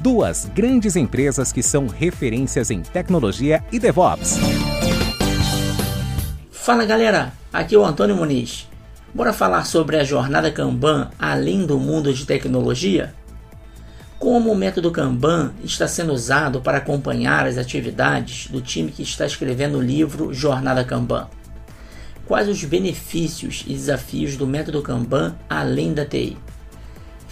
[0.00, 4.38] duas grandes empresas que são referências em tecnologia e DevOps.
[6.50, 8.66] Fala galera, aqui é o Antônio Muniz.
[9.12, 13.14] Bora falar sobre a jornada Kanban além do mundo de tecnologia?
[14.18, 19.26] Como o método Kanban está sendo usado para acompanhar as atividades do time que está
[19.26, 21.28] escrevendo o livro Jornada Kanban?
[22.26, 26.38] Quais os benefícios e desafios do método Kanban além da TI?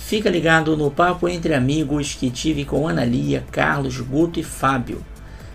[0.09, 5.05] Fica ligado no papo entre amigos que tive com Analia, Carlos, Guto e Fábio,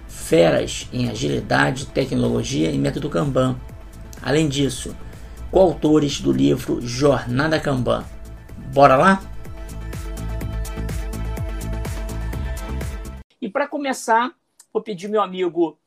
[0.08, 3.60] feras em agilidade, tecnologia e método Kanban.
[4.22, 4.96] Além disso,
[5.50, 8.06] coautores do livro Jornada Kanban.
[8.72, 9.24] Bora lá?
[13.42, 14.36] E para começar,
[14.72, 15.80] vou pedir meu amigo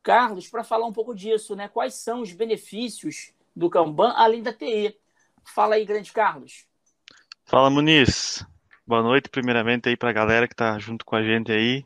[0.00, 1.66] Carlos para falar um pouco disso, né?
[1.66, 4.96] Quais são os benefícios do Kanban além da TI?
[5.42, 6.70] Fala aí, grande Carlos.
[7.52, 8.46] Fala, Muniz.
[8.86, 11.84] Boa noite, primeiramente, aí para a galera que está junto com a gente aí.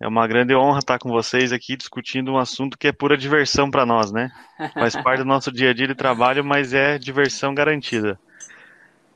[0.00, 3.70] É uma grande honra estar com vocês aqui discutindo um assunto que é pura diversão
[3.70, 4.32] para nós, né?
[4.74, 8.18] Faz parte do nosso dia a dia de trabalho, mas é diversão garantida.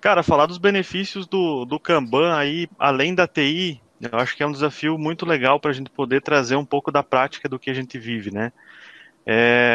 [0.00, 4.46] Cara, falar dos benefícios do, do Kanban aí, além da TI, eu acho que é
[4.46, 7.68] um desafio muito legal para a gente poder trazer um pouco da prática do que
[7.68, 8.52] a gente vive, né?
[9.26, 9.69] É,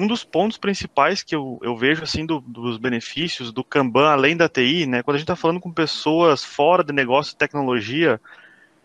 [0.00, 4.34] um dos pontos principais que eu, eu vejo assim do, dos benefícios do Kanban além
[4.34, 5.02] da TI, né?
[5.02, 8.18] Quando a gente está falando com pessoas fora de negócio e tecnologia,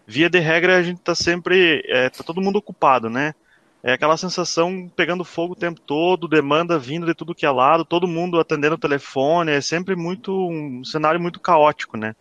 [0.06, 3.34] via de regra a gente está sempre, é, tá todo mundo ocupado, né?
[3.82, 7.86] É aquela sensação pegando fogo o tempo todo, demanda vindo de tudo que é lado,
[7.86, 12.14] todo mundo atendendo o telefone, é sempre muito um cenário muito caótico, né?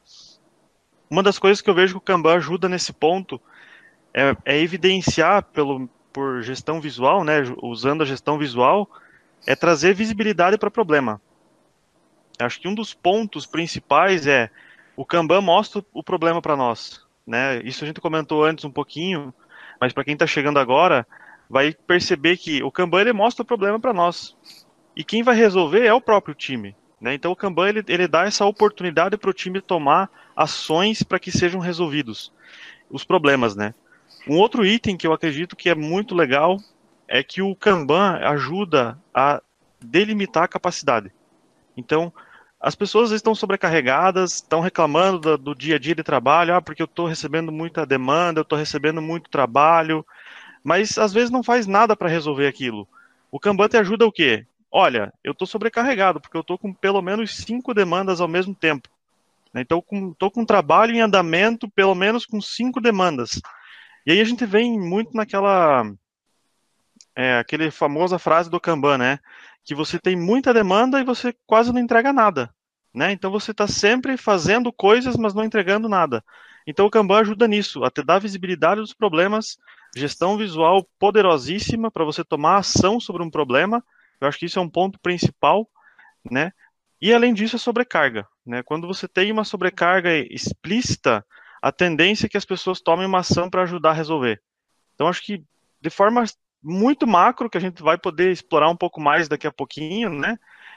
[1.11, 3.41] Uma das coisas que eu vejo que o Kanban ajuda nesse ponto
[4.13, 8.89] é, é evidenciar pelo, por gestão visual, né, usando a gestão visual,
[9.45, 11.21] é trazer visibilidade para o problema.
[12.39, 14.49] Acho que um dos pontos principais é
[14.97, 17.05] o Kanban mostra o problema para nós.
[17.27, 17.61] Né?
[17.65, 19.35] Isso a gente comentou antes um pouquinho,
[19.81, 21.05] mas para quem está chegando agora,
[21.51, 24.37] vai perceber que o Kanban ele mostra o problema para nós.
[24.95, 26.77] E quem vai resolver é o próprio time.
[27.01, 27.15] Né?
[27.15, 31.33] Então o Kanban ele, ele dá essa oportunidade para o time tomar ações para que
[31.33, 32.33] sejam resolvidos
[32.89, 33.57] os problemas.
[33.57, 33.75] Né?
[34.27, 36.59] Um outro item que eu acredito que é muito legal
[37.07, 39.43] é que o Kanban ajuda a
[39.81, 41.13] delimitar a capacidade.
[41.77, 42.13] Então,
[42.59, 46.81] as pessoas estão sobrecarregadas, estão reclamando do, do dia a dia de trabalho, ah, porque
[46.81, 50.05] eu estou recebendo muita demanda, eu estou recebendo muito trabalho,
[50.63, 52.89] mas às vezes não faz nada para resolver aquilo.
[53.31, 54.47] O Kanban te ajuda o quê?
[54.73, 58.89] Olha, eu estou sobrecarregado, porque eu estou com pelo menos cinco demandas ao mesmo tempo.
[59.55, 63.41] Então, estou com, com trabalho em andamento, pelo menos com cinco demandas.
[64.07, 65.85] E aí a gente vem muito naquela.
[67.17, 69.19] É, aquele famosa frase do Kanban, né?
[69.65, 72.53] Que você tem muita demanda e você quase não entrega nada.
[72.93, 73.13] Né?
[73.13, 76.25] Então você está sempre fazendo coisas, mas não entregando nada.
[76.67, 79.59] Então o Kanban ajuda nisso, a te dar visibilidade dos problemas,
[79.97, 83.83] gestão visual poderosíssima para você tomar ação sobre um problema.
[84.21, 85.69] Eu acho que isso é um ponto principal,
[86.31, 86.53] né?
[87.01, 88.27] E além disso, a sobrecarga.
[88.47, 88.63] Né?
[88.63, 91.25] Quando você tem uma sobrecarga explícita,
[91.65, 94.39] a tendência é que as pessoas tomem uma ação para ajudar a resolver.
[94.95, 95.43] Então, acho que
[95.81, 96.23] de forma
[96.63, 100.37] muito macro, que a gente vai poder explorar um pouco mais daqui a pouquinho, né?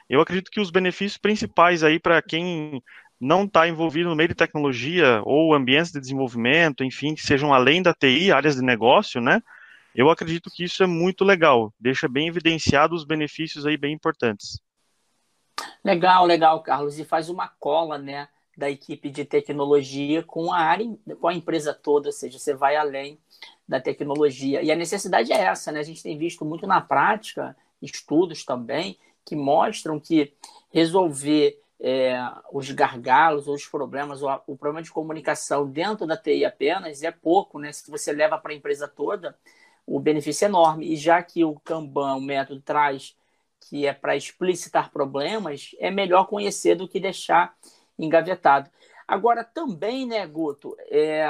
[0.09, 2.81] Eu acredito que os benefícios principais aí para quem
[3.19, 7.81] não está envolvido no meio de tecnologia ou ambientes de desenvolvimento, enfim, que sejam além
[7.81, 9.41] da TI, áreas de negócio, né?
[9.93, 14.57] Eu acredito que isso é muito legal, deixa bem evidenciado os benefícios aí bem importantes.
[15.83, 18.29] Legal, legal, Carlos, e faz uma cola, né?
[18.57, 22.75] Da equipe de tecnologia com a área, com a empresa toda, ou seja, você vai
[22.75, 23.19] além
[23.67, 24.63] da tecnologia.
[24.63, 25.79] E a necessidade é essa, né?
[25.79, 30.33] A gente tem visto muito na prática, estudos também, que mostram que
[30.71, 32.17] resolver é,
[32.51, 37.11] os gargalos ou os problemas, o, o problema de comunicação dentro da TI apenas é
[37.11, 37.71] pouco, né?
[37.71, 39.37] Se você leva para a empresa toda,
[39.85, 40.91] o benefício é enorme.
[40.91, 43.15] E já que o Kanban, o método, traz
[43.59, 47.55] que é para explicitar problemas, é melhor conhecer do que deixar
[47.97, 48.69] engavetado.
[49.07, 51.25] Agora, também, né, Guto, é,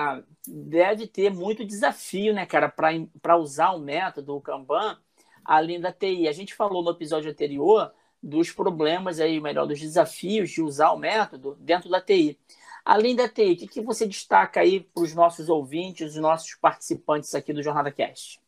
[0.48, 2.74] deve ter muito desafio, né, cara,
[3.22, 4.98] para usar o método, o Kanban,
[5.46, 6.28] além da TI.
[6.28, 10.98] A gente falou no episódio anterior dos problemas aí, melhor, dos desafios de usar o
[10.98, 12.40] método dentro da TI.
[12.84, 16.56] Além da TI, o que, que você destaca aí para os nossos ouvintes, os nossos
[16.56, 18.40] participantes aqui do Jornada Cast?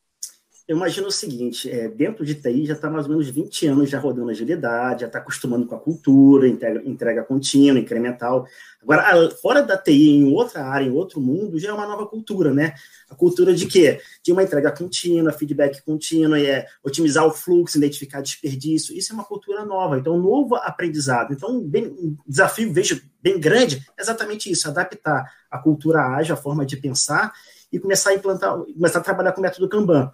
[0.70, 3.90] Eu imagino o seguinte, é, dentro de TI já está mais ou menos 20 anos
[3.90, 8.46] já rodando agilidade, já está acostumando com a cultura, entrega, entrega contínua, incremental.
[8.80, 12.54] Agora, fora da TI, em outra área, em outro mundo, já é uma nova cultura,
[12.54, 12.76] né?
[13.10, 14.00] A cultura de quê?
[14.24, 18.96] De uma entrega contínua, feedback contínuo, é otimizar o fluxo, identificar desperdício.
[18.96, 21.34] Isso é uma cultura nova, então, um novo aprendizado.
[21.34, 26.38] Então, bem, um desafio, vejo, bem grande, é exatamente isso, adaptar a cultura ágil, a
[26.38, 27.34] forma de pensar,
[27.72, 30.12] e começar a implantar, começar a trabalhar com o método Kanban.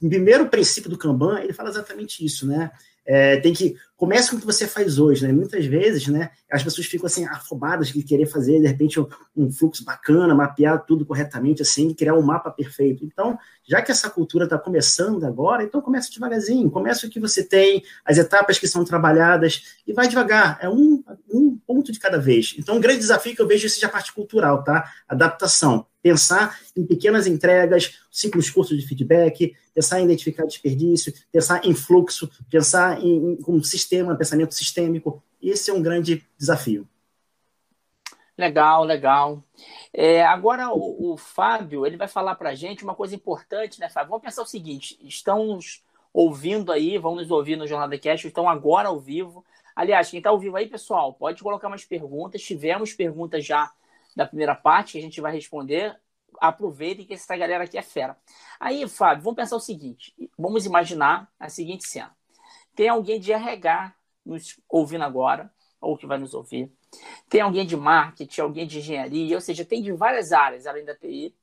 [0.00, 2.70] O primeiro princípio do Kanban, ele fala exatamente isso, né?
[3.06, 5.32] É, tem que comece com o que você faz hoje, né?
[5.32, 9.06] Muitas vezes, né, as pessoas ficam assim afobadas de querer fazer de repente um,
[9.36, 13.04] um, fluxo bacana, mapear tudo corretamente, assim, criar um mapa perfeito.
[13.04, 17.42] Então, já que essa cultura está começando agora, então comece devagarzinho, comece o que você
[17.44, 20.58] tem, as etapas que são trabalhadas e vai devagar.
[20.60, 22.54] É um, um ponto de cada vez.
[22.58, 24.90] Então, um grande desafio que eu vejo seja a parte cultural, tá?
[25.08, 31.72] Adaptação pensar em pequenas entregas, ciclos curtos de feedback, pensar em identificar desperdício, pensar em
[31.72, 35.22] fluxo, pensar em, em um sistema, pensamento sistêmico.
[35.40, 36.86] Esse é um grande desafio.
[38.36, 39.42] Legal, legal.
[39.94, 43.88] É, agora o, o, Fábio ele vai falar para a gente uma coisa importante, né,
[43.88, 44.10] Fábio?
[44.10, 45.58] Vamos pensar o seguinte: estão
[46.12, 49.42] ouvindo aí, vão nos ouvir no Jornal da Cast, estão agora ao vivo.
[49.74, 52.42] Aliás, quem está ao vivo aí, pessoal, pode colocar umas perguntas.
[52.42, 53.72] Tivemos perguntas já
[54.14, 55.98] da primeira parte, que a gente vai responder.
[56.40, 58.16] Aproveitem que essa galera aqui é fera.
[58.58, 62.14] Aí, Fábio, vamos pensar o seguinte: vamos imaginar a seguinte cena.
[62.74, 63.94] Tem alguém de RH
[64.24, 66.72] nos ouvindo agora, ou que vai nos ouvir.
[67.28, 70.94] Tem alguém de marketing, alguém de engenharia, ou seja, tem de várias áreas, além da
[70.94, 71.34] TI,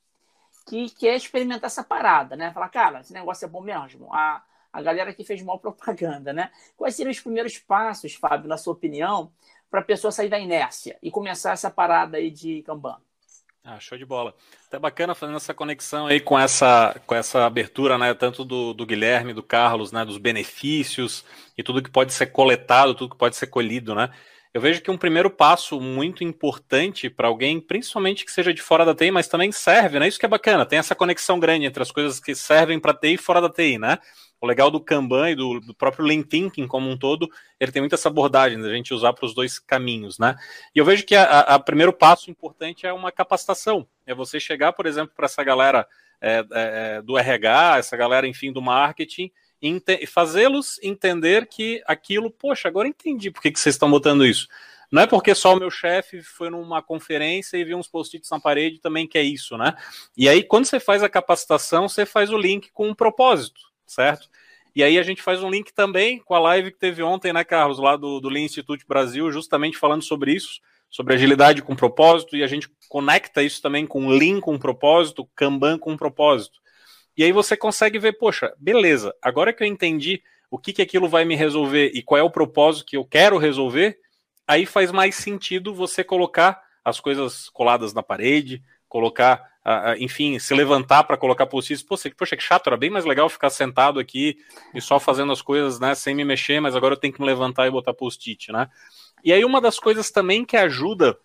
[0.68, 2.52] que quer experimentar essa parada, né?
[2.52, 4.14] Falar, cara, esse negócio é bom mesmo.
[4.14, 6.52] A, a galera que fez mal propaganda, né?
[6.76, 9.32] Quais seriam os primeiros passos, Fábio, na sua opinião,
[9.72, 12.98] para a pessoa sair da inércia e começar essa parada aí de Kanban?
[13.64, 14.36] Ah, show de bola.
[14.68, 18.86] Até bacana fazendo essa conexão aí com essa, com essa abertura, né, tanto do, do
[18.86, 21.24] Guilherme, do Carlos, né, dos benefícios
[21.58, 24.10] e tudo que pode ser coletado, tudo que pode ser colhido, né?
[24.54, 28.84] Eu vejo que um primeiro passo muito importante para alguém, principalmente que seja de fora
[28.84, 30.10] da TI, mas também serve, né?
[30.10, 33.14] Isso que é bacana, tem essa conexão grande entre as coisas que servem para TI
[33.14, 33.98] e fora da TI, né?
[34.42, 37.82] O legal do Kanban e do, do próprio Lean Thinking como um todo, ele tem
[37.82, 40.36] muita essa abordagem da gente usar para os dois caminhos, né?
[40.76, 43.88] E eu vejo que a, primeiro passo importante é uma capacitação.
[44.06, 45.88] É você chegar, por exemplo, para essa galera
[46.20, 52.68] é, é do RH, essa galera, enfim, do marketing, e fazê-los entender que aquilo, poxa,
[52.68, 54.48] agora entendi por que, vocês estão botando isso.
[54.92, 58.40] Não é porque só o meu chefe foi numa conferência e viu uns post-its na
[58.40, 59.74] parede também que é isso, né?
[60.18, 64.30] E aí, quando você faz a capacitação, você faz o link com um propósito certo?
[64.74, 67.44] E aí a gente faz um link também com a live que teve ontem, né,
[67.44, 72.36] Carlos, lá do, do Lean Institute Brasil, justamente falando sobre isso, sobre agilidade com propósito,
[72.36, 76.61] e a gente conecta isso também com Lean com propósito, Kanban com propósito.
[77.22, 81.08] E aí você consegue ver, poxa, beleza, agora que eu entendi o que, que aquilo
[81.08, 84.00] vai me resolver e qual é o propósito que eu quero resolver,
[84.48, 90.56] aí faz mais sentido você colocar as coisas coladas na parede, colocar uh, enfim, se
[90.56, 91.84] levantar para colocar post-its.
[91.84, 94.40] Poxa, poxa, que chato, era bem mais legal ficar sentado aqui
[94.74, 97.28] e só fazendo as coisas, né, sem me mexer, mas agora eu tenho que me
[97.28, 98.68] levantar e botar post-it, né?
[99.24, 101.16] E aí uma das coisas também que ajuda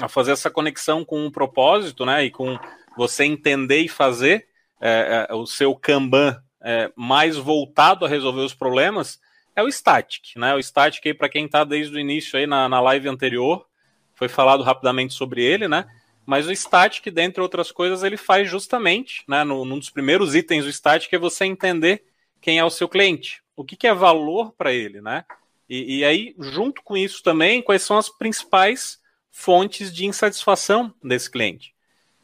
[0.00, 2.58] a fazer essa conexão com o propósito, né, e com
[2.96, 4.48] você entender e fazer
[4.80, 9.20] é, é, o seu Kanban é, mais voltado a resolver os problemas,
[9.54, 10.54] é o Static, né?
[10.54, 13.66] O Static aí, para quem está desde o início aí na, na live anterior,
[14.14, 15.86] foi falado rapidamente sobre ele, né?
[16.28, 20.66] Mas o static, dentre outras coisas, ele faz justamente, né, no, num dos primeiros itens
[20.66, 22.04] do static, é você entender
[22.38, 25.24] quem é o seu cliente, o que, que é valor para ele, né?
[25.66, 28.98] E, e, aí, junto com isso também, quais são as principais
[29.30, 31.74] fontes de insatisfação desse cliente.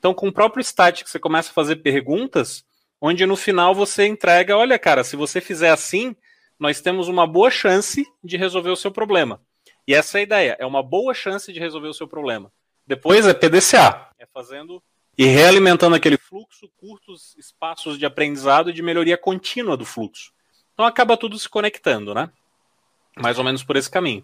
[0.05, 2.63] Então, com o próprio static, você começa a fazer perguntas,
[3.01, 6.15] onde no final você entrega, olha, cara, se você fizer assim,
[6.59, 9.41] nós temos uma boa chance de resolver o seu problema.
[9.89, 12.53] E essa é a ideia, é uma boa chance de resolver o seu problema.
[12.87, 14.83] Depois é PDCA, é fazendo
[15.17, 20.35] e realimentando aquele fluxo, curtos espaços de aprendizado e de melhoria contínua do fluxo.
[20.75, 22.31] Então acaba tudo se conectando, né?
[23.17, 24.23] Mais ou menos por esse caminho.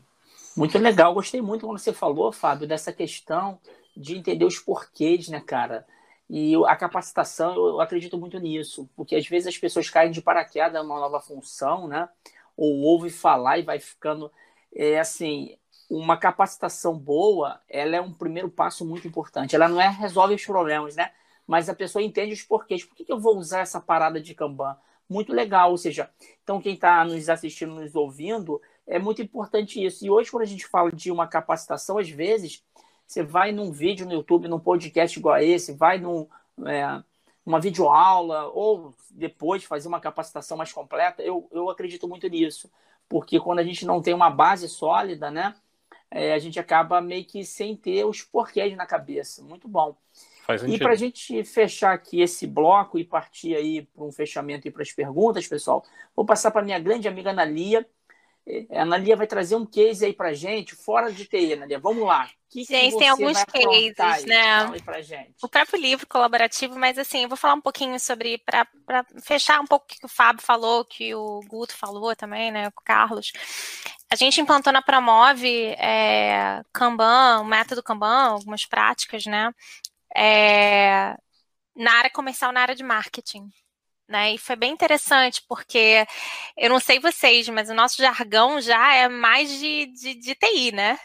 [0.55, 3.59] Muito legal, gostei muito quando você falou, Fábio, dessa questão
[3.97, 5.87] de entender os porquês, né, cara?
[6.29, 10.81] E a capacitação, eu acredito muito nisso, porque às vezes as pessoas caem de paraquedas
[10.83, 12.09] numa nova função, né?
[12.57, 14.31] Ou ouve falar e vai ficando.
[14.73, 15.57] É assim,
[15.91, 19.57] uma capacitação boa, ela é um primeiro passo muito importante.
[19.57, 21.11] Ela não é resolve os problemas, né?
[21.49, 22.85] Mas a pessoa entende os porquês.
[22.85, 24.77] Por que, que eu vou usar essa parada de Kanban?
[25.09, 26.09] Muito legal, ou seja,
[26.45, 30.07] então quem está nos assistindo, nos ouvindo, é muito importante isso.
[30.07, 32.65] E hoje, quando a gente fala de uma capacitação, às vezes,
[33.11, 36.29] você vai num vídeo no YouTube, num podcast igual a esse, vai num,
[36.67, 37.03] é,
[37.45, 42.71] uma videoaula, ou depois fazer uma capacitação mais completa, eu, eu acredito muito nisso.
[43.09, 45.55] Porque quando a gente não tem uma base sólida, né?
[46.11, 49.43] é, a gente acaba meio que sem ter os porquês na cabeça.
[49.43, 49.97] Muito bom.
[50.67, 54.71] e para a gente fechar aqui esse bloco e partir aí para um fechamento e
[54.71, 57.87] para as perguntas, pessoal, vou passar para minha grande amiga Analia.
[58.47, 61.79] É, a Analia vai trazer um case aí para gente, fora de TI, Analia.
[61.79, 62.29] Vamos lá.
[62.51, 64.67] Que gente, que tem alguns cases, né?
[65.41, 68.67] O próprio livro colaborativo, mas assim, eu vou falar um pouquinho sobre, para
[69.23, 72.67] fechar um pouco o que o Fábio falou, que o Guto falou também, né?
[72.67, 73.31] O Carlos.
[74.11, 79.55] A gente implantou na Promove é, Kanban, o método Kanban, algumas práticas, né?
[80.17, 81.15] É,
[81.77, 83.49] na área comercial, na área de marketing.
[84.09, 84.35] Né?
[84.35, 86.05] E foi bem interessante, porque
[86.57, 90.73] eu não sei vocês, mas o nosso jargão já é mais de, de, de TI,
[90.73, 90.99] né?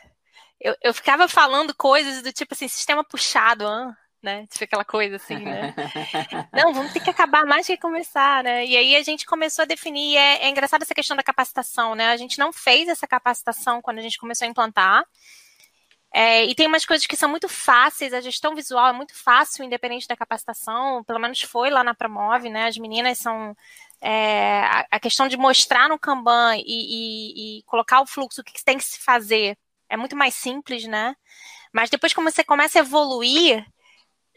[0.65, 3.93] Eu, eu ficava falando coisas do tipo assim, sistema puxado, hein?
[4.25, 4.47] né?
[4.47, 5.75] Tipo aquela coisa assim, né?
[6.51, 8.65] Não, vamos ter que acabar mais que começar, né?
[8.65, 12.07] E aí a gente começou a definir, é, é engraçado essa questão da capacitação, né?
[12.07, 15.05] A gente não fez essa capacitação quando a gente começou a implantar.
[16.11, 19.65] É, e tem umas coisas que são muito fáceis, a gestão visual é muito fácil,
[19.65, 22.67] independente da capacitação, pelo menos foi lá na Promove, né?
[22.67, 23.55] As meninas são.
[24.01, 28.43] É, a, a, questão de mostrar no Kanban e, e, e colocar o fluxo, o
[28.43, 29.57] que, que tem que se fazer,
[29.89, 31.15] é muito mais simples, né?
[31.73, 33.65] Mas depois, como você começa a evoluir,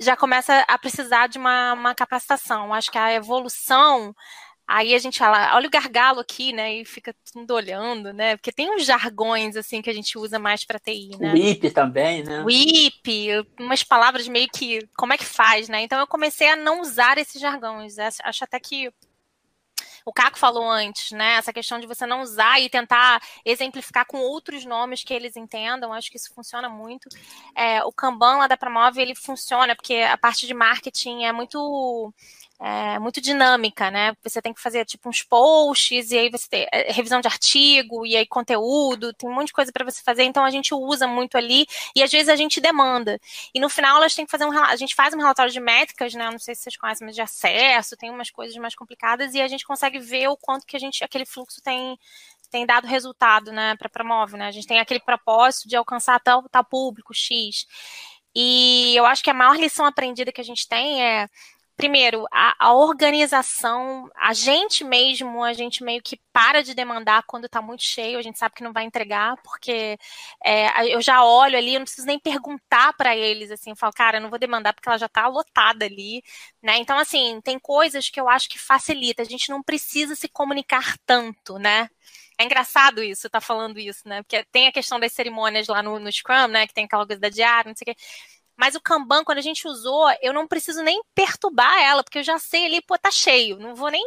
[0.00, 2.72] já começa a precisar de uma, uma capacitação.
[2.72, 4.14] Acho que a evolução
[4.68, 6.74] Aí a gente fala, olha o gargalo aqui, né?
[6.74, 8.36] E fica tudo olhando, né?
[8.36, 11.32] Porque tem uns jargões, assim, que a gente usa mais para TI, né?
[11.32, 12.44] WIP também, né?
[12.44, 15.80] WIP, umas palavras meio que, como é que faz, né?
[15.80, 17.96] Então eu comecei a não usar esses jargões.
[17.98, 18.92] Acho até que
[20.04, 21.34] o Caco falou antes, né?
[21.34, 25.92] Essa questão de você não usar e tentar exemplificar com outros nomes que eles entendam,
[25.92, 27.08] acho que isso funciona muito.
[27.54, 32.12] É, o Kanban lá da Promove, ele funciona, porque a parte de marketing é muito
[32.60, 34.14] é, muito dinâmica, né?
[34.22, 38.04] Você tem que fazer tipo uns posts, e aí você tem é, revisão de artigo,
[38.04, 41.06] e aí conteúdo, tem um monte de coisa para você fazer, então a gente usa
[41.06, 43.20] muito ali, e às vezes a gente demanda.
[43.54, 46.14] E no final elas têm que fazer um a gente faz um relatório de métricas,
[46.14, 46.30] né?
[46.30, 49.48] Não sei se vocês conhecem, mas de acesso, tem umas coisas mais complicadas, e a
[49.48, 51.98] gente consegue ver o quanto que a gente, aquele fluxo tem
[52.50, 54.46] tem dado resultado, né, para promove, né?
[54.46, 57.66] A gente tem aquele propósito de alcançar tal, tal público X.
[58.34, 61.28] E eu acho que a maior lição aprendida que a gente tem é
[61.78, 67.44] primeiro, a, a, organização, a gente mesmo, a gente meio que para de demandar quando
[67.46, 69.96] está muito cheio, a gente sabe que não vai entregar, porque
[70.44, 73.92] é, eu já olho ali, eu não preciso nem perguntar para eles, assim, eu falo,
[73.92, 76.20] cara, eu não vou demandar porque ela já está lotada ali,
[76.60, 76.78] né?
[76.78, 80.96] Então, assim, tem coisas que eu acho que facilita, a gente não precisa se comunicar
[81.06, 81.88] tanto, né?
[82.40, 84.22] É engraçado isso, tá falando isso, né?
[84.22, 86.66] Porque tem a questão das cerimônias lá no, no Scrum, né?
[86.66, 88.02] Que tem aquela coisa da diária, não sei o quê.
[88.58, 92.24] Mas o Kanban, quando a gente usou, eu não preciso nem perturbar ela, porque eu
[92.24, 93.56] já sei ali, pô, tá cheio.
[93.56, 94.04] Não vou nem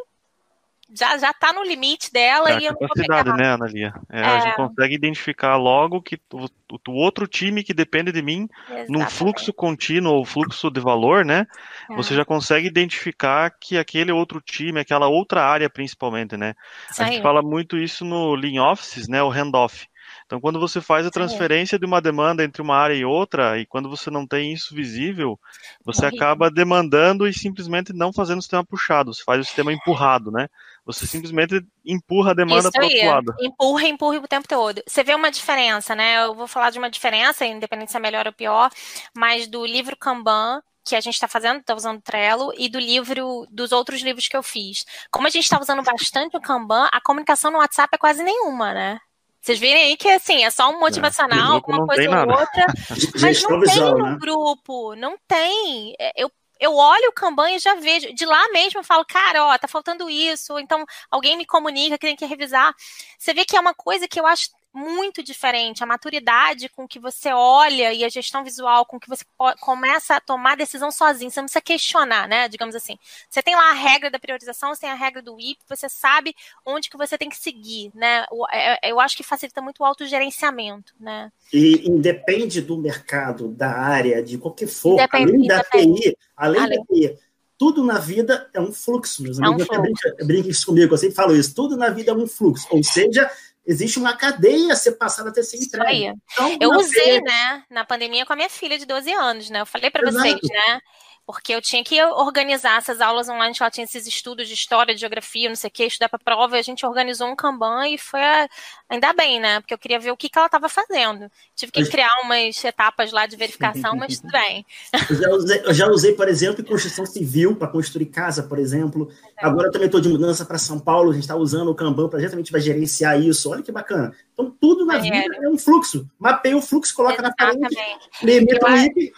[0.93, 3.93] já, já tá no limite dela é e eu não vou né, Analia?
[4.09, 4.25] É, é.
[4.25, 8.91] A gente consegue identificar logo que o, o, outro time que depende de mim, Exatamente.
[8.91, 11.47] num fluxo contínuo ou fluxo de valor, né?
[11.89, 11.95] É.
[11.95, 16.55] Você já consegue identificar que aquele outro time, aquela outra área principalmente, né?
[16.89, 19.23] Isso a gente fala muito isso no Lean Offices, né?
[19.23, 19.87] O handoff.
[20.31, 23.65] Então, quando você faz a transferência de uma demanda entre uma área e outra, e
[23.65, 25.37] quando você não tem isso visível,
[25.83, 30.31] você acaba demandando e simplesmente não fazendo o sistema puxado, você faz o sistema empurrado,
[30.31, 30.47] né?
[30.85, 33.35] Você simplesmente empurra a demanda para o outro lado.
[33.41, 34.81] Empurra, empurra o tempo todo.
[34.87, 36.23] Você vê uma diferença, né?
[36.23, 38.71] Eu vou falar de uma diferença, independente se é melhor ou pior,
[39.13, 43.45] mas do livro Kanban, que a gente está fazendo, está usando Trello, e do livro,
[43.51, 44.85] dos outros livros que eu fiz.
[45.11, 48.73] Como a gente está usando bastante o Kanban, a comunicação no WhatsApp é quase nenhuma,
[48.73, 48.97] né?
[49.41, 52.65] Vocês virem aí que assim, é só um motivacional, é, alguma coisa ou outra.
[53.19, 54.17] mas não tem no né?
[54.19, 55.95] grupo, não tem.
[55.99, 58.13] É, eu, eu olho o Kanban e já vejo.
[58.13, 60.59] De lá mesmo eu falo, cara, ó, tá faltando isso.
[60.59, 62.71] Então alguém me comunica que tem que revisar.
[63.17, 65.83] Você vê que é uma coisa que eu acho muito diferente.
[65.83, 69.23] A maturidade com que você olha e a gestão visual com que você
[69.59, 71.29] começa a tomar decisão sozinho.
[71.29, 72.47] Você não precisa questionar, né?
[72.47, 72.97] Digamos assim.
[73.29, 76.33] Você tem lá a regra da priorização, você tem a regra do WIP, você sabe
[76.65, 78.25] onde que você tem que seguir, né?
[78.51, 81.31] É, é, eu acho que facilita muito o autogerenciamento, né?
[81.53, 86.85] E independe do mercado, da área, de qualquer for, independe, além da TI, além, além
[86.85, 89.21] da tudo na vida é um fluxo.
[89.21, 90.01] Meus amigos é um fluxo.
[90.01, 91.53] Brinca, brinca isso comigo, eu sempre falo isso.
[91.53, 92.65] Tudo na vida é um fluxo.
[92.71, 93.29] Ou seja,
[93.71, 96.13] existe uma cadeia a ser passada até ser entregue.
[96.33, 99.61] Então, eu usei, né, na pandemia com a minha filha de 12 anos, né?
[99.61, 100.81] Eu falei para vocês, né?
[101.25, 104.99] Porque eu tinha que organizar essas aulas online, ela tinha esses estudos de história, de
[104.99, 107.97] geografia, não sei o que, estudar para prova, e a gente organizou um Kanban e
[107.97, 108.49] foi a...
[108.89, 109.59] ainda bem, né?
[109.59, 111.29] Porque eu queria ver o que, que ela estava fazendo.
[111.55, 114.65] Tive que criar umas etapas lá de verificação, mas tudo bem.
[115.09, 119.09] Eu já usei, eu já usei por exemplo, construção civil para construir casa, por exemplo.
[119.37, 122.09] Agora eu também estou de mudança para São Paulo, a gente está usando o Kanban
[122.09, 123.49] para justamente vai gerenciar isso.
[123.49, 124.13] Olha que bacana.
[124.33, 125.01] Então, tudo na é.
[125.01, 126.09] vida é um fluxo.
[126.19, 127.59] Mapeia o fluxo, coloca Exatamente.
[127.59, 129.13] na parede, limita o IP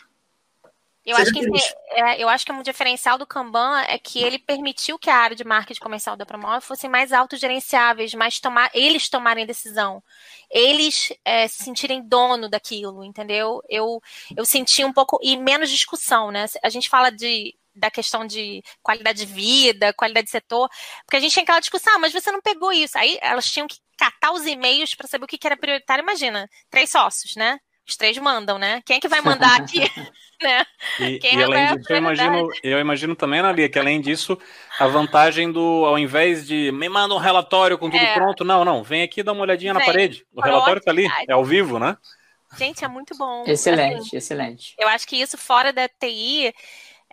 [1.06, 1.40] eu acho, que,
[1.92, 5.36] é, eu acho que um diferencial do Kanban é que ele permitiu que a área
[5.36, 10.02] de marketing comercial da Promove fosse mais autogerenciáveis, mais tomar, eles tomarem decisão,
[10.50, 13.62] eles é, se sentirem dono daquilo, entendeu?
[13.68, 14.02] Eu,
[14.36, 16.46] eu senti um pouco, e menos discussão, né?
[16.64, 20.70] A gente fala de da questão de qualidade de vida, qualidade de setor,
[21.06, 22.98] porque a gente tem aquela discussão, ah, mas você não pegou isso.
[22.98, 26.04] Aí elas tinham que catar os e-mails para saber o que era prioritário.
[26.04, 27.60] Imagina, três sócios, né?
[27.88, 28.82] Os três mandam, né?
[28.86, 29.82] Quem é que vai mandar aqui?
[30.42, 30.66] né?
[31.00, 34.38] E, Quem e além disso, eu imagino, eu imagino também, Analia, que além disso,
[34.80, 38.14] a vantagem do, ao invés de me manda um relatório com tudo é.
[38.14, 39.80] pronto, não, não, vem aqui dar uma olhadinha vem.
[39.80, 40.26] na parede.
[40.34, 41.98] O relatório está ali, é ao vivo, né?
[42.58, 43.44] Gente, é muito bom.
[43.48, 44.76] Excelente, assim, excelente.
[44.78, 46.54] Eu acho que isso fora da TI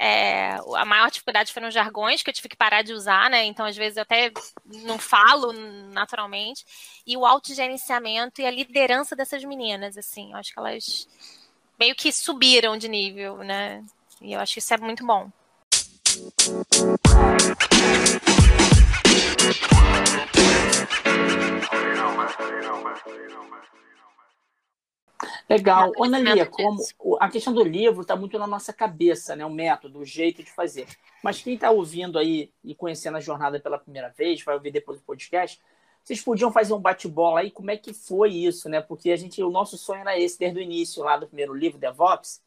[0.02, 3.44] é, a maior dificuldade foi nos jargões que eu tive que parar de usar, né?
[3.44, 4.32] Então, às vezes, eu até
[4.64, 5.52] não falo
[5.92, 6.64] naturalmente.
[7.06, 11.06] E o autogerenciamento e a liderança dessas meninas, assim, eu acho que elas
[11.78, 13.84] meio que subiram de nível, né?
[14.22, 15.30] E eu acho que isso é muito bom.
[25.50, 25.92] Legal.
[26.00, 26.80] Ana Lia, como
[27.18, 29.44] a questão do livro está muito na nossa cabeça, né?
[29.44, 30.86] O método, o jeito de fazer.
[31.24, 34.98] Mas quem está ouvindo aí e conhecendo a jornada pela primeira vez, vai ouvir depois
[34.98, 35.60] do podcast,
[36.04, 38.80] vocês podiam fazer um bate-bola aí, como é que foi isso, né?
[38.80, 41.78] Porque a gente, o nosso sonho era esse desde o início, lá do primeiro livro,
[41.78, 42.40] DevOps,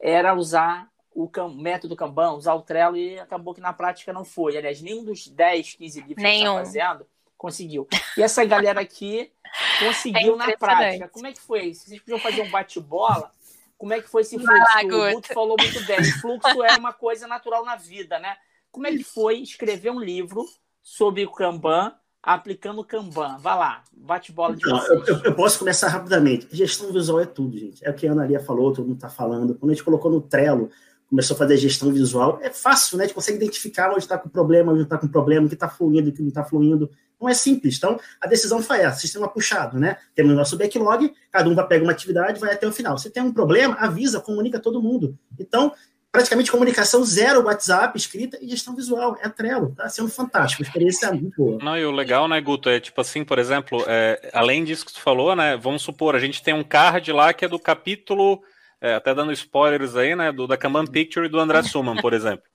[0.00, 4.56] era usar o método Kanban, usar o Trello, e acabou que na prática não foi.
[4.56, 6.40] Aliás, nenhum dos 10, 15 livros Nenhum.
[6.40, 7.06] que a gente está fazendo
[7.38, 7.86] conseguiu.
[8.16, 9.30] E essa galera aqui
[9.78, 11.08] conseguiu é na prática.
[11.08, 11.72] Como é que foi?
[11.72, 13.30] Se vocês podiam fazer um bate-bola,
[13.78, 14.86] como é que foi esse fluxo?
[14.86, 16.00] O Guto falou muito bem.
[16.00, 18.36] O fluxo é uma coisa natural na vida, né?
[18.70, 20.44] Como é que foi escrever um livro
[20.82, 23.38] sobre o Kanban aplicando o Kanban?
[23.38, 24.84] Vá lá, bate-bola de então.
[25.06, 26.48] Eu, eu, posso começar rapidamente.
[26.50, 27.84] Gestão visual é tudo, gente.
[27.86, 29.54] É o que a Ana Lia falou, todo mundo está falando.
[29.54, 30.70] Quando a gente colocou no Trello,
[31.08, 33.04] começou a fazer gestão visual, é fácil, né?
[33.04, 35.68] A gente consegue identificar onde está com problema, onde está com problema, o que está
[35.68, 36.90] fluindo, o que não está fluindo.
[37.20, 37.76] Não é simples.
[37.76, 39.96] Então, a decisão foi essa, sistema puxado, né?
[40.14, 42.96] Temos o nosso backlog, cada um vai pegar uma atividade vai até o final.
[42.96, 45.18] Se tem um problema, avisa, comunica todo mundo.
[45.38, 45.72] Então,
[46.10, 49.16] praticamente comunicação zero, WhatsApp, escrita e gestão visual.
[49.20, 51.58] É Trello, tá sendo fantástico, experiência é muito boa.
[51.62, 54.92] Não, e o legal, né, Guto, é tipo assim, por exemplo, é, além disso que
[54.92, 58.42] tu falou, né, vamos supor, a gente tem um card lá que é do capítulo,
[58.80, 62.47] é, até dando spoilers aí, né, do da Kanban Picture do André Suman, por exemplo.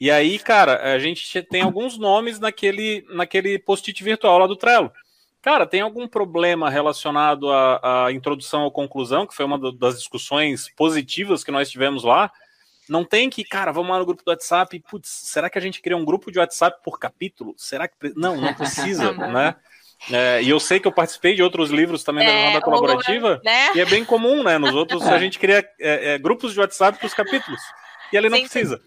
[0.00, 4.90] E aí, cara, a gente tem alguns nomes naquele, naquele post-it virtual lá do Trello.
[5.42, 10.70] Cara, tem algum problema relacionado à, à introdução ou conclusão, que foi uma das discussões
[10.74, 12.30] positivas que nós tivemos lá?
[12.88, 15.80] Não tem que, cara, vamos lá no grupo do WhatsApp, putz, será que a gente
[15.80, 17.54] cria um grupo de WhatsApp por capítulo?
[17.56, 17.94] Será que.
[18.16, 19.54] Não, não precisa, né?
[20.10, 23.40] É, e eu sei que eu participei de outros livros também da jornada é, colaborativa,
[23.44, 23.74] né?
[23.74, 24.56] e é bem comum, né?
[24.56, 27.60] Nos outros a gente cria é, é grupos de WhatsApp para os capítulos.
[28.10, 28.80] E ali não Sim, precisa.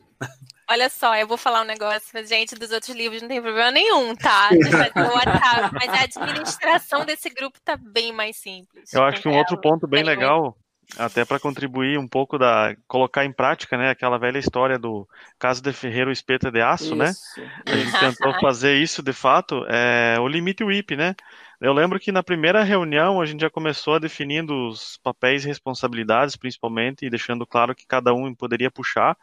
[0.70, 3.72] Olha só, eu vou falar um negócio, mas, gente, dos outros livros não tem problema
[3.72, 4.50] nenhum, tá?
[5.74, 8.94] Mas a administração desse grupo tá bem mais simples.
[8.94, 10.58] Eu acho que um outro ponto bem legal,
[10.98, 12.76] até para contribuir um pouco da.
[12.88, 13.90] colocar em prática, né?
[13.90, 17.10] Aquela velha história do caso de Ferreiro Espeta de Aço, né?
[17.10, 17.52] isso, né?
[17.66, 21.16] A gente tentou fazer isso de fato, é o limite WIP, né?
[21.60, 26.36] Eu lembro que na primeira reunião a gente já começou definindo os papéis e responsabilidades,
[26.36, 29.18] principalmente, e deixando claro que cada um poderia puxar.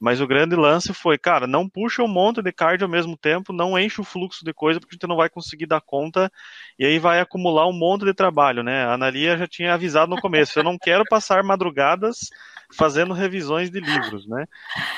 [0.00, 3.52] Mas o grande lance foi, cara, não puxa um monte de card ao mesmo tempo,
[3.52, 6.30] não enche o fluxo de coisa, porque a gente não vai conseguir dar conta,
[6.78, 8.84] e aí vai acumular um monte de trabalho, né?
[8.84, 12.28] A Analia já tinha avisado no começo, eu não quero passar madrugadas
[12.70, 14.46] fazendo revisões de livros, né?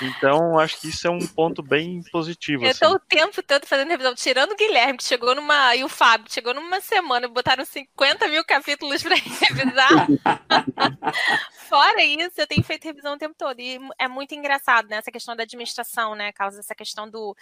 [0.02, 2.64] Então, acho que isso é um ponto bem positivo.
[2.64, 2.80] Eu assim.
[2.80, 5.74] tô o tempo todo fazendo revisão, tirando o Guilherme, que chegou numa.
[5.76, 10.06] e o Fábio, que chegou numa semana, botaram 50 mil capítulos para revisar.
[11.68, 13.60] Fora isso, eu tenho feito revisão o tempo todo.
[13.60, 14.96] E é muito engraçado, né?
[14.96, 16.32] Essa questão da administração, né?
[16.32, 17.36] Causa essa questão do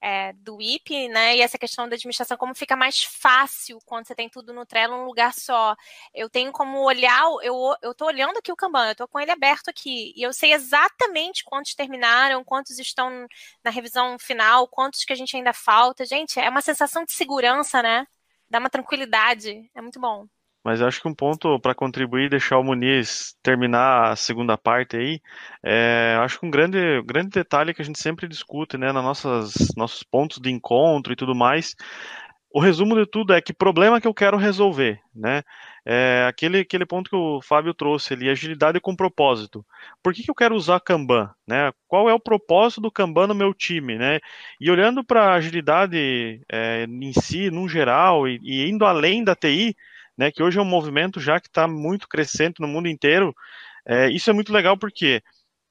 [0.00, 1.36] é, do IP, né?
[1.36, 4.96] E essa questão da administração, como fica mais fácil quando você tem tudo no Trello
[4.96, 5.76] num lugar só.
[6.14, 9.30] Eu tenho como olhar, eu, eu tô olhando aqui o Kanban, eu tô com ele
[9.30, 13.26] aberto aqui, e eu sei exatamente quantos terminaram, quantos estão
[13.64, 16.04] na revisão final, quantos que a gente ainda falta.
[16.04, 18.06] Gente, é uma sensação de segurança, né?
[18.50, 20.26] dá uma tranquilidade, é muito bom.
[20.64, 24.58] Mas eu acho que um ponto para contribuir e deixar o Muniz terminar a segunda
[24.58, 25.20] parte aí,
[25.64, 29.54] é, acho que um grande, grande detalhe que a gente sempre discute, né, nas nossas
[29.76, 31.74] nossos pontos de encontro e tudo mais,
[32.52, 35.42] o resumo de tudo é que problema que eu quero resolver, né?
[35.86, 39.64] É aquele, aquele ponto que o Fábio trouxe ali, agilidade com propósito.
[40.02, 41.30] Por que, que eu quero usar Kanban?
[41.46, 41.72] Né?
[41.88, 43.96] Qual é o propósito do Kanban no meu time?
[43.96, 44.18] Né?
[44.60, 49.34] E olhando para a agilidade é, em si, no geral, e, e, indo além da
[49.34, 49.74] TI,
[50.20, 53.34] né, que hoje é um movimento já que está muito crescente no mundo inteiro,
[53.86, 55.22] é, isso é muito legal porque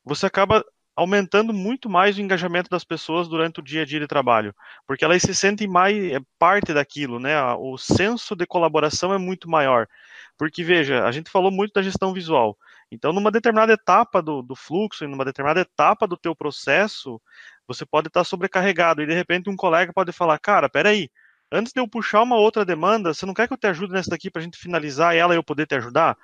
[0.04, 4.08] você acaba aumentando muito mais o engajamento das pessoas durante o dia a dia de
[4.08, 4.52] trabalho,
[4.88, 7.40] porque elas se sentem mais é, parte daquilo, né?
[7.60, 9.88] O senso de colaboração é muito maior.
[10.36, 12.58] Porque, veja, a gente falou muito da gestão visual.
[12.92, 17.22] Então, numa determinada etapa do, do fluxo, numa determinada etapa do teu processo,
[17.68, 21.08] você pode estar sobrecarregado e, de repente, um colega pode falar, cara, peraí,
[21.52, 24.10] antes de eu puxar uma outra demanda, você não quer que eu te ajude nessa
[24.10, 26.18] daqui para a gente finalizar ela e eu poder te ajudar?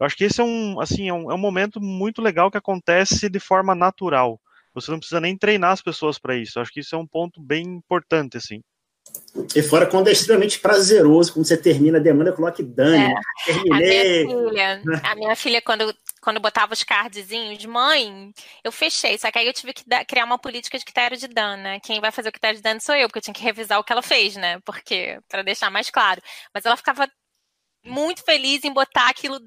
[0.00, 2.58] Eu acho que esse é um, assim, é um, é um momento muito legal que
[2.58, 4.40] acontece de forma natural.
[4.74, 6.58] Você não precisa nem treinar as pessoas para isso.
[6.58, 8.62] Eu acho que isso é um ponto bem importante, assim.
[9.54, 13.12] E fora quando é extremamente prazeroso, quando você termina a demanda, coloque dane.
[13.12, 13.14] É.
[13.46, 14.22] Terminei.
[14.22, 19.16] A minha filha, a minha filha quando, quando botava os cardzinhos, mãe, eu fechei.
[19.16, 21.80] Só que aí eu tive que dar, criar uma política de critério de dano, né?
[21.80, 23.84] Quem vai fazer o critério de dano sou eu, porque eu tinha que revisar o
[23.84, 24.60] que ela fez, né?
[24.66, 26.20] Porque, para deixar mais claro.
[26.54, 27.08] Mas ela ficava
[27.84, 29.40] muito feliz em botar aquilo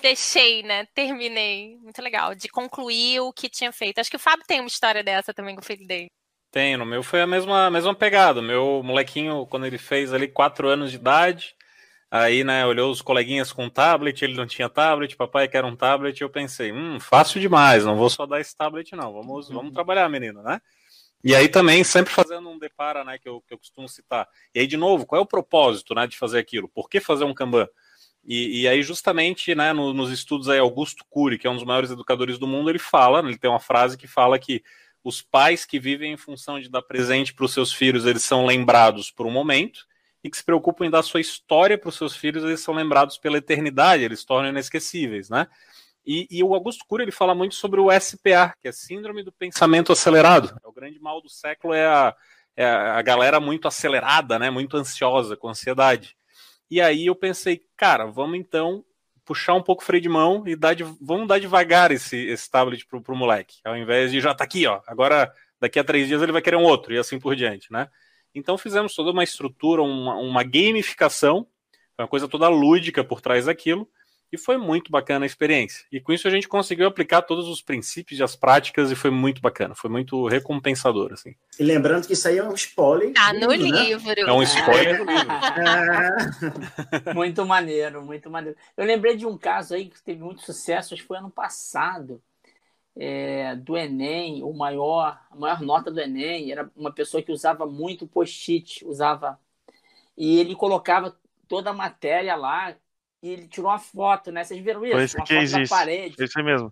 [0.00, 0.86] fechei, né?
[0.94, 1.78] Terminei.
[1.78, 2.34] Muito legal.
[2.34, 3.98] De concluir o que tinha feito.
[3.98, 6.10] Acho que o Fábio tem uma história dessa também com o filho dele.
[6.54, 8.40] Tem, no meu foi a mesma, mesma pegada.
[8.40, 11.56] Meu molequinho, quando ele fez ali quatro anos de idade,
[12.08, 16.20] aí, né, olhou os coleguinhas com tablet, ele não tinha tablet, papai quer um tablet,
[16.20, 19.12] eu pensei, hum, fácil demais, não vou só dar esse tablet, não.
[19.12, 19.72] Vamos, vamos uhum.
[19.72, 20.60] trabalhar, menino, né?
[21.24, 24.28] E aí também, sempre fazendo um depara, né, que eu, que eu costumo citar.
[24.54, 26.68] E aí, de novo, qual é o propósito, né, de fazer aquilo?
[26.68, 27.66] Por que fazer um Kanban?
[28.24, 31.64] E, e aí, justamente, né, no, nos estudos aí, Augusto Cury, que é um dos
[31.64, 34.62] maiores educadores do mundo, ele fala, ele tem uma frase que fala que
[35.04, 38.46] os pais que vivem em função de dar presente para os seus filhos, eles são
[38.46, 39.86] lembrados por um momento,
[40.24, 43.18] e que se preocupam em dar sua história para os seus filhos, eles são lembrados
[43.18, 45.46] pela eternidade, eles tornam inesquecíveis, né?
[46.06, 49.32] E, e, o Augusto Cury ele fala muito sobre o SPA, que é Síndrome do
[49.32, 50.54] Pensamento Acelerado.
[50.62, 52.14] É o grande mal do século é a,
[52.56, 54.50] é a galera muito acelerada, né?
[54.50, 56.14] Muito ansiosa, com ansiedade.
[56.70, 58.84] E aí eu pensei, cara, vamos então
[59.24, 62.50] puxar um pouco o freio de mão e dar de, vamos dar devagar esse, esse
[62.50, 66.08] tablet pro, pro moleque, ao invés de já tá aqui, ó, agora daqui a três
[66.08, 67.88] dias ele vai querer um outro e assim por diante, né?
[68.34, 71.46] Então fizemos toda uma estrutura, uma, uma gamificação,
[71.98, 73.88] uma coisa toda lúdica por trás daquilo,
[74.34, 75.86] e foi muito bacana a experiência.
[75.90, 79.10] E com isso a gente conseguiu aplicar todos os princípios e as práticas e foi
[79.10, 81.36] muito bacana, foi muito recompensador, assim.
[81.58, 83.12] E lembrando que isso aí é um spoiler.
[83.12, 83.56] Tá no né?
[83.56, 84.20] livro.
[84.20, 85.32] É um spoiler do livro.
[87.06, 87.14] É.
[87.14, 88.58] muito maneiro, muito maneiro.
[88.76, 92.20] Eu lembrei de um caso aí que teve muito sucesso, acho que foi ano passado,
[92.96, 97.66] é, do Enem, o maior, a maior nota do Enem, era uma pessoa que usava
[97.66, 99.38] muito post-it, usava.
[100.16, 101.16] E ele colocava
[101.46, 102.74] toda a matéria lá
[103.24, 104.44] e ele tirou uma foto, né?
[104.44, 104.98] Vocês viram isso?
[104.98, 105.72] Esse uma foto existe.
[105.72, 106.14] na parede.
[106.18, 106.70] Esse mesmo.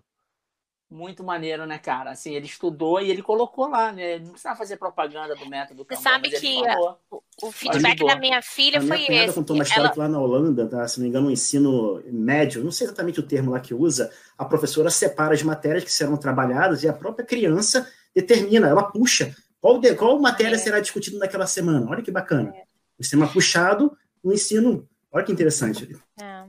[0.87, 2.11] Muito maneiro, né, cara?
[2.11, 4.13] Assim, ele estudou e ele colocou lá, né?
[4.13, 6.61] Ele não precisava fazer propaganda do método Você sabe que
[7.09, 9.33] o, o, feedback da minha filha a foi minha esse.
[9.33, 9.93] contou uma história ela...
[9.93, 10.87] que lá na Holanda, tá?
[10.87, 14.11] se não me engano, no ensino médio, não sei exatamente o termo lá que usa,
[14.37, 19.35] a professora separa as matérias que serão trabalhadas e a própria criança determina, ela puxa
[19.59, 20.59] qual, de, qual matéria é.
[20.59, 21.89] será discutida naquela semana.
[21.89, 22.53] Olha que bacana.
[22.55, 22.61] É.
[22.99, 25.95] O sistema puxado no ensino Olha que interessante.
[26.19, 26.43] É.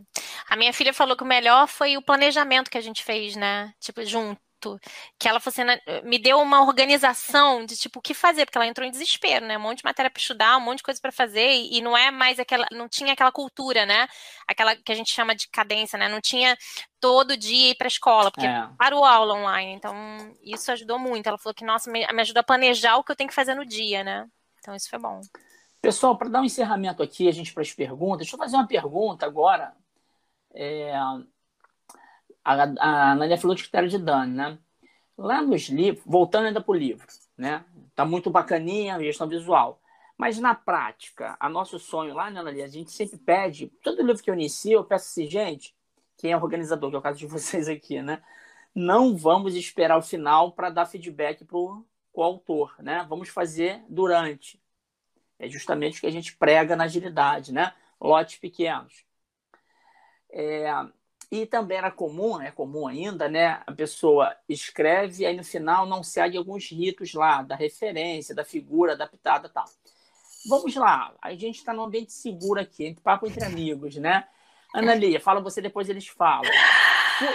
[0.49, 3.75] A minha filha falou que o melhor foi o planejamento que a gente fez, né?
[3.79, 4.41] Tipo, junto.
[5.19, 8.67] Que ela fosse, assim, me deu uma organização de tipo o que fazer, porque ela
[8.67, 9.59] entrou em desespero, né?
[9.59, 11.95] Um monte de matéria para estudar, um monte de coisa para fazer, e, e não
[11.95, 14.09] é mais aquela, não tinha aquela cultura, né?
[14.49, 16.09] Aquela que a gente chama de cadência, né?
[16.09, 16.57] Não tinha
[16.99, 18.67] todo dia ir para a escola, porque é.
[18.79, 19.75] parou a aula online.
[19.75, 19.95] Então,
[20.43, 21.27] isso ajudou muito.
[21.27, 23.55] Ela falou que, nossa, me, me ajudou a planejar o que eu tenho que fazer
[23.55, 24.27] no dia, né?
[24.61, 25.21] Então, isso foi bom.
[25.85, 28.67] Pessoal, para dar um encerramento aqui, a gente para as perguntas, deixa eu fazer uma
[28.67, 29.77] pergunta agora.
[30.55, 31.21] É, a,
[32.43, 34.59] a Anália falou de critério de dano, né?
[35.15, 37.63] Lá nos livros, voltando ainda para o livro, né?
[37.95, 39.79] Tá muito bacaninha a gestão visual.
[40.17, 44.23] Mas na prática, a nosso sonho lá, né, Analia, a gente sempre pede, todo livro
[44.23, 45.77] que eu inicio, eu peço assim, gente,
[46.17, 48.23] quem é organizador, que é o caso de vocês aqui, né?
[48.75, 51.85] Não vamos esperar o final para dar feedback para o
[52.17, 53.05] autor, né?
[53.07, 54.64] Vamos fazer durante.
[55.39, 57.73] É justamente o que a gente prega na agilidade, né?
[58.01, 59.05] Lotes pequenos.
[60.31, 60.67] É,
[61.31, 63.63] e também era comum, é comum ainda, né?
[63.67, 68.45] A pessoa escreve e aí no final não segue alguns ritos lá, da referência, da
[68.45, 69.65] figura adaptada tal.
[70.49, 71.13] vamos lá.
[71.21, 74.29] A gente está num ambiente seguro aqui, entre papo entre amigos, né?
[74.73, 76.51] Analia, fala você, depois eles falam.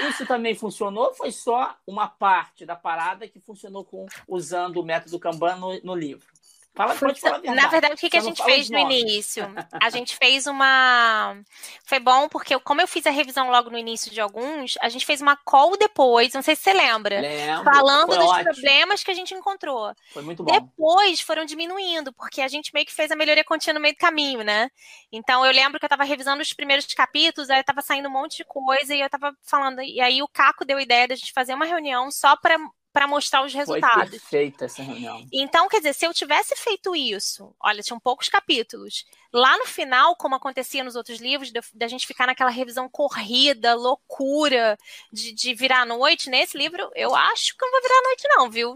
[0.09, 4.83] Isso também funcionou ou foi só uma parte da parada que funcionou com usando o
[4.83, 6.27] método Kanban no, no livro?
[6.75, 9.45] Fala, pode falar Na verdade, o que, que a gente fez no início?
[9.81, 11.35] A gente fez uma.
[11.83, 15.05] Foi bom porque, como eu fiz a revisão logo no início de alguns, a gente
[15.05, 17.19] fez uma call depois, não sei se você lembra.
[17.19, 18.43] Lembro, falando dos ótimo.
[18.45, 19.93] problemas que a gente encontrou.
[20.13, 20.51] Foi muito bom.
[20.51, 23.99] Depois foram diminuindo, porque a gente meio que fez a melhoria contínua no meio do
[23.99, 24.69] caminho, né?
[25.11, 28.37] Então eu lembro que eu estava revisando os primeiros capítulos, aí estava saindo um monte
[28.37, 29.81] de coisa e eu estava falando.
[29.81, 32.57] E aí o Caco deu a ideia de a gente fazer uma reunião só para
[32.91, 34.09] para mostrar os resultados.
[34.09, 35.25] Foi perfeita essa reunião.
[35.31, 39.05] Então, quer dizer, se eu tivesse feito isso, olha, tinham poucos capítulos.
[39.31, 44.77] Lá no final, como acontecia nos outros livros, da gente ficar naquela revisão corrida, loucura,
[45.13, 48.27] de, de virar a noite, nesse livro, eu acho que não vou virar a noite,
[48.27, 48.75] não, viu?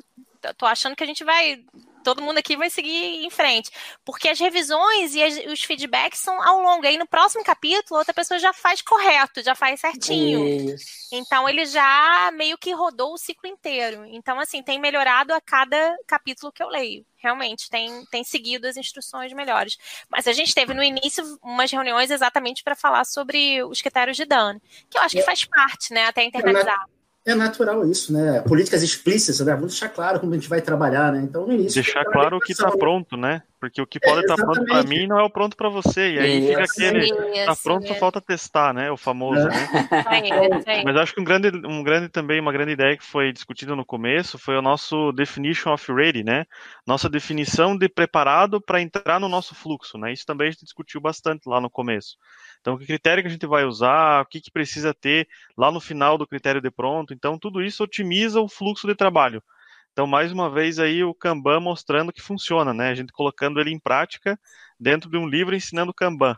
[0.57, 1.63] Tô achando que a gente vai
[2.03, 3.71] todo mundo aqui vai seguir em frente.
[4.05, 6.85] Porque as revisões e as, os feedbacks são ao longo.
[6.85, 10.73] Aí no próximo capítulo, outra pessoa já faz correto, já faz certinho.
[10.73, 10.85] Isso.
[11.11, 14.05] Então ele já meio que rodou o ciclo inteiro.
[14.05, 17.05] Então, assim, tem melhorado a cada capítulo que eu leio.
[17.17, 19.77] Realmente, tem, tem seguido as instruções melhores.
[20.09, 24.25] Mas a gente teve no início umas reuniões exatamente para falar sobre os critérios de
[24.25, 26.05] dano, que eu acho que faz parte, né?
[26.05, 26.85] Até internalizar.
[27.25, 28.41] É natural isso, né?
[28.41, 29.53] Políticas explícitas, né?
[29.53, 31.21] Vamos deixar claro como a gente vai trabalhar, né?
[31.21, 31.81] Então, no início.
[31.81, 33.41] Deixar claro o que está pronto, né?
[33.61, 35.69] Porque o que pode estar é, tá pronto para mim não é o pronto para
[35.69, 36.15] você.
[36.15, 37.05] E aí fica aquele.
[37.39, 38.91] Está pronto, só falta testar, né?
[38.91, 39.49] O famoso, é.
[39.49, 40.83] né?
[40.83, 43.85] Mas acho que um grande, um grande também, uma grande ideia que foi discutida no
[43.85, 46.43] começo foi o nosso definition of ready, né?
[46.85, 50.11] Nossa definição de preparado para entrar no nosso fluxo, né?
[50.11, 52.17] Isso também a gente discutiu bastante lá no começo.
[52.63, 55.81] Então, que critério que a gente vai usar, o que, que precisa ter lá no
[55.81, 57.13] final do critério de pronto.
[57.13, 59.43] Então, tudo isso otimiza o fluxo de trabalho.
[59.91, 62.87] Então, mais uma vez aí o Kanban mostrando que funciona, né?
[62.87, 64.39] A gente colocando ele em prática
[64.79, 66.37] dentro de um livro ensinando Kanban.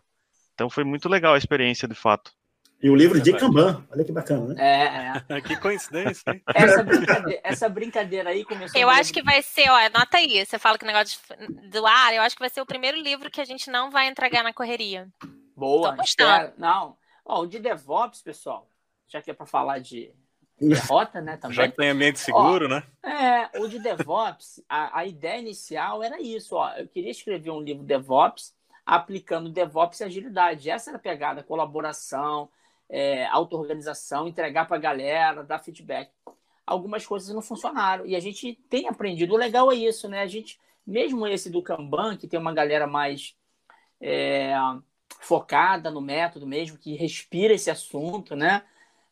[0.55, 2.31] Então, foi muito legal a experiência, de fato.
[2.81, 4.55] E o livro de Kanban, olha que bacana, né?
[5.29, 5.41] É, é.
[5.45, 6.41] que coincidência, hein?
[6.55, 8.81] Essa brincadeira, essa brincadeira aí começou.
[8.81, 10.43] Eu acho que vai ser, ó, anota aí.
[10.43, 11.19] Você fala que o negócio
[11.71, 14.07] do ar, eu acho que vai ser o primeiro livro que a gente não vai
[14.07, 15.07] entregar na correria.
[15.55, 16.53] Boa, espero.
[16.57, 16.97] Não.
[17.23, 18.67] Ó, o de DevOps, pessoal,
[19.07, 20.13] já que é para falar de
[20.59, 21.37] derrota, né?
[21.41, 21.55] Também.
[21.55, 22.83] Já que tem ambiente seguro, ó, né?
[23.03, 26.71] É, o de DevOps, a, a ideia inicial era isso, ó.
[26.73, 28.53] Eu queria escrever um livro DevOps
[28.85, 30.69] aplicando DevOps e agilidade.
[30.69, 32.49] Essa era a pegada, colaboração,
[32.87, 36.11] é, auto-organização, entregar para a galera, dar feedback.
[36.65, 39.33] Algumas coisas não funcionaram e a gente tem aprendido.
[39.33, 40.21] O legal é isso, né?
[40.21, 43.35] A gente, mesmo esse do Kanban, que tem uma galera mais
[43.99, 44.53] é,
[45.19, 48.63] focada no método mesmo, que respira esse assunto, né?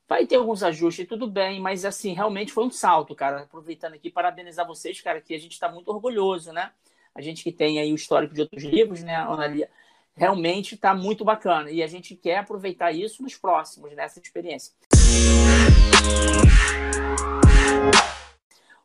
[0.07, 3.41] Vai ter alguns ajustes, tudo bem, mas assim, realmente foi um salto, cara.
[3.41, 6.71] Aproveitando aqui, parabenizar vocês, cara, que a gente está muito orgulhoso, né?
[7.15, 9.69] A gente que tem aí o histórico de outros livros, né, Analia?
[10.15, 11.71] Realmente está muito bacana.
[11.71, 14.73] E a gente quer aproveitar isso nos próximos, nessa experiência.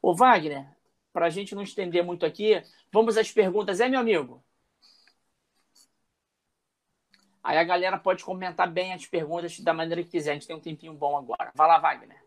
[0.00, 0.66] Ô, Wagner,
[1.12, 3.80] para a gente não estender muito aqui, vamos às perguntas.
[3.80, 4.42] É, meu amigo?
[7.48, 10.32] Aí a galera pode comentar bem as perguntas da maneira que quiser.
[10.32, 11.50] A gente tem um tempinho bom agora.
[11.54, 12.18] Vai lá, Wagner.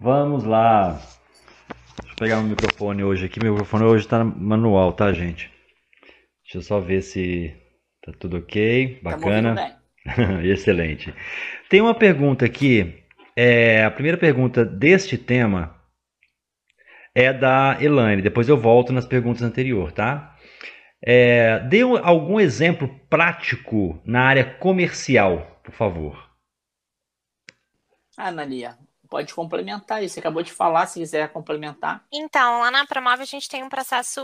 [0.00, 1.00] Vamos lá.
[2.00, 3.40] Deixa eu pegar o microfone hoje aqui.
[3.40, 5.48] Meu microfone hoje está manual, tá, gente?
[6.42, 7.56] Deixa eu só ver se
[8.04, 8.96] tá tudo ok.
[8.96, 9.54] Tá Bacana.
[9.54, 11.14] Tá Excelente.
[11.68, 13.04] Tem uma pergunta aqui.
[13.36, 15.80] É, a primeira pergunta deste tema
[17.14, 18.22] é da Elaine.
[18.22, 20.36] Depois eu volto nas perguntas anteriores, tá?
[21.02, 26.30] É, dê algum exemplo prático na área comercial, por favor.
[28.16, 28.76] Analia,
[29.10, 30.14] pode complementar isso.
[30.14, 32.04] Você acabou de falar, se quiser complementar.
[32.12, 34.22] Então, lá na Promove a gente tem um processo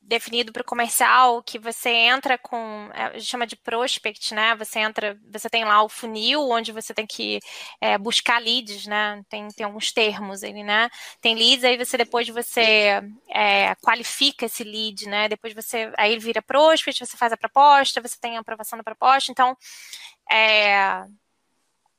[0.00, 4.54] definido para o comercial que você entra com, é, a gente chama de prospect, né?
[4.56, 7.40] Você entra, você tem lá o funil onde você tem que
[7.80, 9.22] é, buscar leads, né?
[9.30, 10.90] Tem, tem alguns termos ali, né?
[11.20, 15.28] Tem leads, aí você depois você é, qualifica esse lead, né?
[15.28, 19.32] Depois você, aí vira prospect, você faz a proposta, você tem a aprovação da proposta,
[19.32, 19.56] então
[20.30, 21.06] é,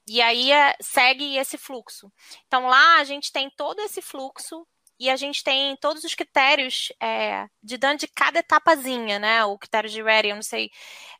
[0.09, 2.11] e aí é, segue esse fluxo.
[2.47, 4.65] Então lá a gente tem todo esse fluxo
[4.99, 9.45] e a gente tem todos os critérios é, de dano de cada etapazinha, né?
[9.45, 10.69] O critério de ready, eu não sei.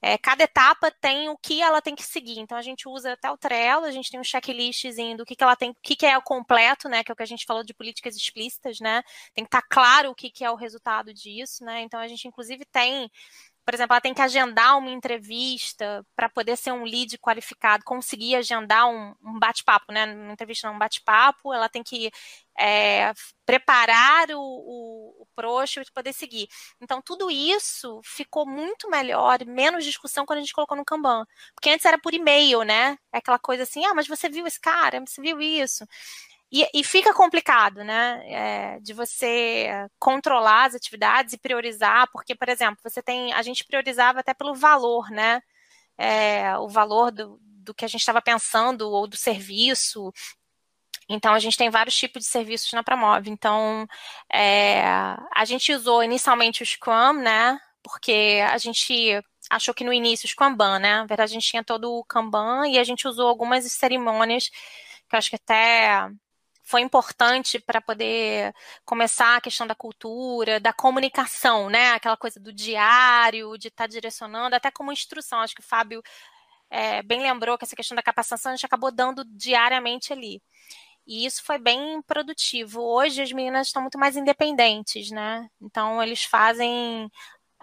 [0.02, 2.39] É, cada etapa tem o que ela tem que seguir.
[2.39, 5.43] Então a gente usa até o Trello, a gente tem um checklistzinho do que, que
[5.43, 7.06] ela tem, o que, que é o completo, né?
[7.06, 9.02] Que é o que a gente falou de políticas explícitas, né?
[9.34, 11.82] Tem que estar tá claro o que, que é o resultado disso, né?
[11.82, 13.10] Então a gente inclusive tem
[13.69, 18.36] por exemplo, ela tem que agendar uma entrevista para poder ser um lead qualificado, conseguir
[18.36, 20.12] agendar um, um bate-papo, né?
[20.12, 22.10] Uma entrevista não, um bate-papo, ela tem que
[22.60, 23.13] é,
[23.45, 25.47] preparar o, o, o para
[25.93, 26.47] poder seguir.
[26.82, 31.23] Então, tudo isso ficou muito melhor, menos discussão quando a gente colocou no Kanban.
[31.53, 32.97] Porque antes era por e-mail, né?
[33.13, 35.86] É aquela coisa assim, ah, mas você viu esse cara, você viu isso.
[36.52, 38.24] E, e fica complicado, né?
[38.26, 43.32] É, de você controlar as atividades e priorizar, porque, por exemplo, você tem.
[43.34, 45.42] A gente priorizava até pelo valor, né?
[45.98, 50.12] É, o valor do, do que a gente estava pensando ou do serviço.
[51.10, 53.30] Então, a gente tem vários tipos de serviços na Promove.
[53.30, 53.88] Então,
[54.32, 54.84] é,
[55.36, 57.60] a gente usou inicialmente o Scrum, né?
[57.84, 60.98] Porque a gente achou que no início o Scrumban, né?
[60.98, 65.16] Na verdade, a gente tinha todo o Kanban e a gente usou algumas cerimônias que
[65.16, 66.10] eu acho que até
[66.69, 68.53] foi importante para poder
[68.86, 71.93] começar a questão da cultura, da comunicação, né?
[71.93, 75.39] Aquela coisa do diário, de estar tá direcionando, até como instrução.
[75.39, 76.03] Acho que o Fábio
[76.69, 80.43] é, bem lembrou que essa questão da capacitação a gente acabou dando diariamente ali.
[81.08, 82.82] E isso foi bem produtivo.
[82.82, 85.49] Hoje as meninas estão muito mais independentes, né?
[85.60, 87.10] Então eles fazem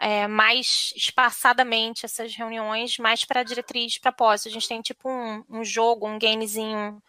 [0.00, 4.48] é, mais espaçadamente essas reuniões, mais para diretriz, propósito.
[4.48, 7.00] A gente tem tipo um, um jogo, um gamezinho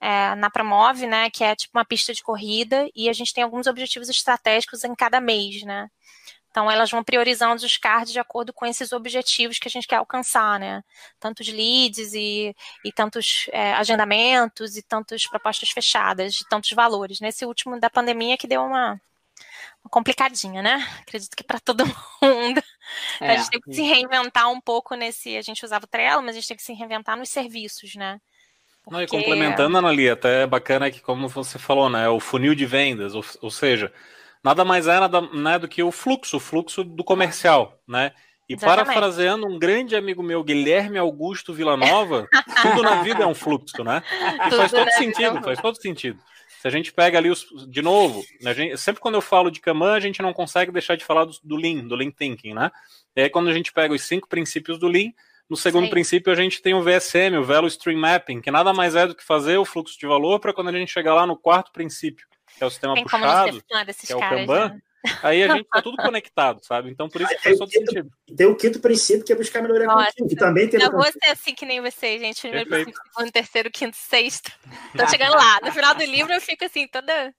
[0.00, 3.44] é, na Promove, né, que é tipo uma pista de corrida, e a gente tem
[3.44, 5.88] alguns objetivos estratégicos em cada mês, né.
[6.56, 9.96] Então, elas vão priorizando os cards de acordo com esses objetivos que a gente quer
[9.96, 10.82] alcançar, né?
[11.20, 17.20] Tanto de leads e, e tantos é, agendamentos e tantas propostas fechadas, de tantos valores.
[17.20, 18.98] Nesse último da pandemia que deu uma,
[19.84, 20.76] uma complicadinha, né?
[21.02, 21.84] Acredito que para todo
[22.22, 22.62] mundo.
[23.20, 25.36] É, a gente tem que se reinventar um pouco nesse.
[25.36, 28.18] A gente usava o Trello, mas a gente tem que se reinventar nos serviços, né?
[28.88, 32.64] Não, e complementando, Analia, até é bacana que, como você falou, né, o funil de
[32.64, 33.92] vendas, ou, ou seja,
[34.44, 38.12] nada mais é nada, né, do que o fluxo, o fluxo do comercial, né?
[38.48, 38.86] E Exatamente.
[38.86, 42.28] parafraseando um grande amigo meu, Guilherme Augusto Villanova,
[42.62, 44.04] tudo na vida é um fluxo, né?
[44.46, 46.20] E faz todo sentido, faz todo sentido.
[46.60, 47.44] Se a gente pega ali os.
[47.68, 50.96] De novo, né, gente, sempre quando eu falo de Kanban, a gente não consegue deixar
[50.96, 52.70] de falar do, do Lean, do Lean Thinking, né?
[53.16, 55.10] E aí, quando a gente pega os cinco princípios do Lean,
[55.48, 55.90] no segundo Sim.
[55.90, 59.14] princípio, a gente tem o VSM, o Velo Stream Mapping, que nada mais é do
[59.14, 62.26] que fazer o fluxo de valor para quando a gente chegar lá no quarto princípio,
[62.56, 64.80] que é o sistema tem puxado, que é o Kanban, né?
[65.22, 66.90] aí a gente está tudo conectado, sabe?
[66.90, 68.10] Então, por isso que faz todo quinto, sentido.
[68.36, 70.82] Tem o quinto princípio, que é buscar melhoria Nossa, contínua, que também tem...
[70.82, 72.40] Eu vou ser assim que nem você, gente.
[72.40, 74.50] Primeiro princípio, segundo, terceiro, quinto, sexto.
[74.96, 75.60] Tô chegando lá.
[75.62, 77.32] No final do livro, eu fico assim, toda...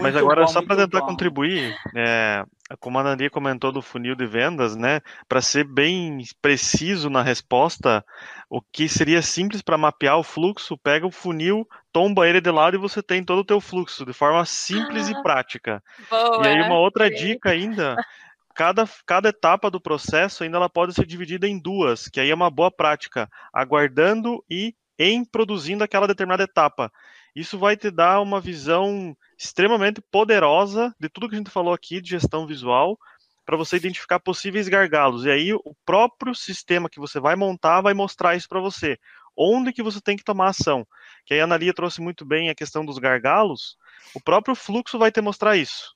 [0.00, 1.06] Mas agora, bom, só para tentar bom.
[1.06, 2.44] contribuir, é,
[2.80, 8.04] como a Nani comentou do funil de vendas, né, para ser bem preciso na resposta,
[8.48, 12.76] o que seria simples para mapear o fluxo, pega o funil, tomba ele de lado
[12.76, 15.82] e você tem todo o teu fluxo, de forma simples ah, e prática.
[16.08, 17.96] Boa, e aí uma outra dica ainda,
[18.54, 22.34] cada, cada etapa do processo ainda ela pode ser dividida em duas, que aí é
[22.34, 26.92] uma boa prática, aguardando e em produzindo aquela determinada etapa.
[27.34, 32.00] Isso vai te dar uma visão extremamente poderosa de tudo que a gente falou aqui
[32.00, 32.96] de gestão visual
[33.44, 35.24] para você identificar possíveis gargalos.
[35.24, 38.96] E aí o próprio sistema que você vai montar vai mostrar isso para você.
[39.36, 40.86] Onde que você tem que tomar ação.
[41.26, 43.76] Que aí a Analia trouxe muito bem a questão dos gargalos.
[44.14, 45.91] O próprio fluxo vai te mostrar isso.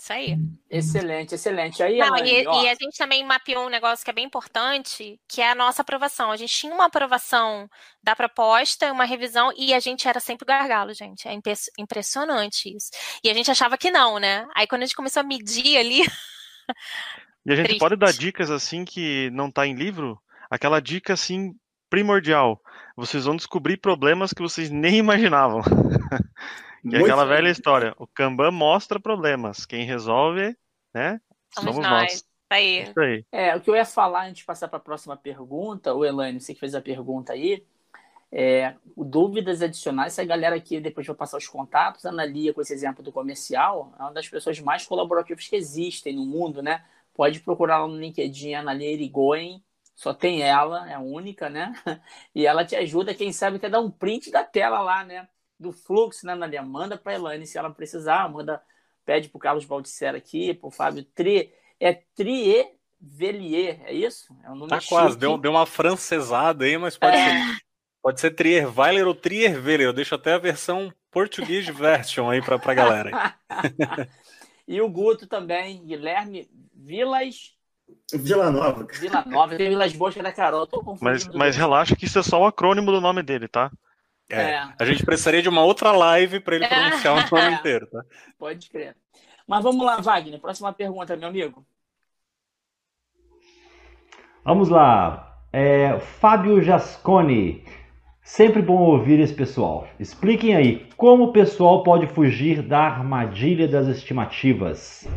[0.00, 0.38] Isso aí.
[0.70, 1.82] Excelente, excelente.
[1.82, 5.42] Aí, Não, e, e, a gente também mapeou um negócio que é bem importante, que
[5.42, 6.30] é a nossa aprovação.
[6.30, 7.68] A gente tinha uma aprovação
[8.02, 11.28] da proposta, uma revisão, e a gente era sempre gargalo, gente.
[11.28, 11.38] É
[11.78, 12.88] impressionante isso.
[13.22, 14.48] E a gente achava que não, né?
[14.54, 16.00] Aí quando a gente começou a medir ali.
[17.44, 17.80] e a gente Triste.
[17.80, 20.18] pode dar dicas assim que não está em livro?
[20.50, 21.52] Aquela dica assim
[21.90, 22.58] primordial.
[22.96, 25.60] Vocês vão descobrir problemas que vocês nem imaginavam.
[26.84, 30.56] E é aquela velha história, o Kanban mostra problemas, quem resolve,
[30.94, 31.20] né,
[31.54, 32.02] somos, somos nós.
[32.12, 32.24] nós.
[32.50, 32.82] Aí.
[32.82, 33.24] Isso aí.
[33.30, 36.40] É, o que eu ia falar antes de passar para a próxima pergunta, o Elaine,
[36.40, 37.64] você que fez a pergunta aí,
[38.32, 42.60] é, dúvidas adicionais, se a galera aqui, depois vai passar os contatos, a Analia, com
[42.60, 46.84] esse exemplo do comercial, é uma das pessoas mais colaborativas que existem no mundo, né?
[47.14, 49.62] Pode procurar lá no LinkedIn, Analia Irigoyen,
[49.94, 51.72] só tem ela, é a única, né?
[52.34, 55.28] E ela te ajuda, quem sabe, até dar um print da tela lá, né?
[55.60, 56.62] Do fluxo, né, Nadia?
[56.62, 58.62] Manda para a Elaine se ela precisar, manda,
[59.04, 64.34] pede para o Carlos Baldissera aqui, para o Fábio Tri, é Trier Velier, é isso?
[64.42, 64.94] É um nome tá chique.
[64.94, 67.28] quase, deu, deu uma francesada aí, mas pode, é.
[67.30, 67.58] ser,
[68.02, 72.40] pode ser Trier Weiler ou Trier Velier, eu deixo até a versão português version aí
[72.42, 73.34] para a galera.
[74.66, 77.54] e o Guto também, Guilherme Vilas...
[78.14, 78.86] Vila Nova.
[78.92, 80.68] Vila Nova, tem Vilas Boas que é da Carol,
[81.00, 83.70] mas, mas relaxa que isso é só o acrônimo do nome dele, tá?
[84.30, 84.68] É, é.
[84.78, 88.04] A gente precisaria de uma outra live para ele pronunciar o nome inteiro, tá?
[88.38, 88.96] Pode crer.
[89.46, 90.40] Mas vamos lá, Wagner.
[90.40, 91.66] Próxima pergunta, meu amigo.
[94.44, 95.44] Vamos lá.
[95.52, 97.64] É, Fábio Jascone.
[98.22, 99.88] Sempre bom ouvir esse pessoal.
[99.98, 105.08] Expliquem aí como o pessoal pode fugir da armadilha das estimativas.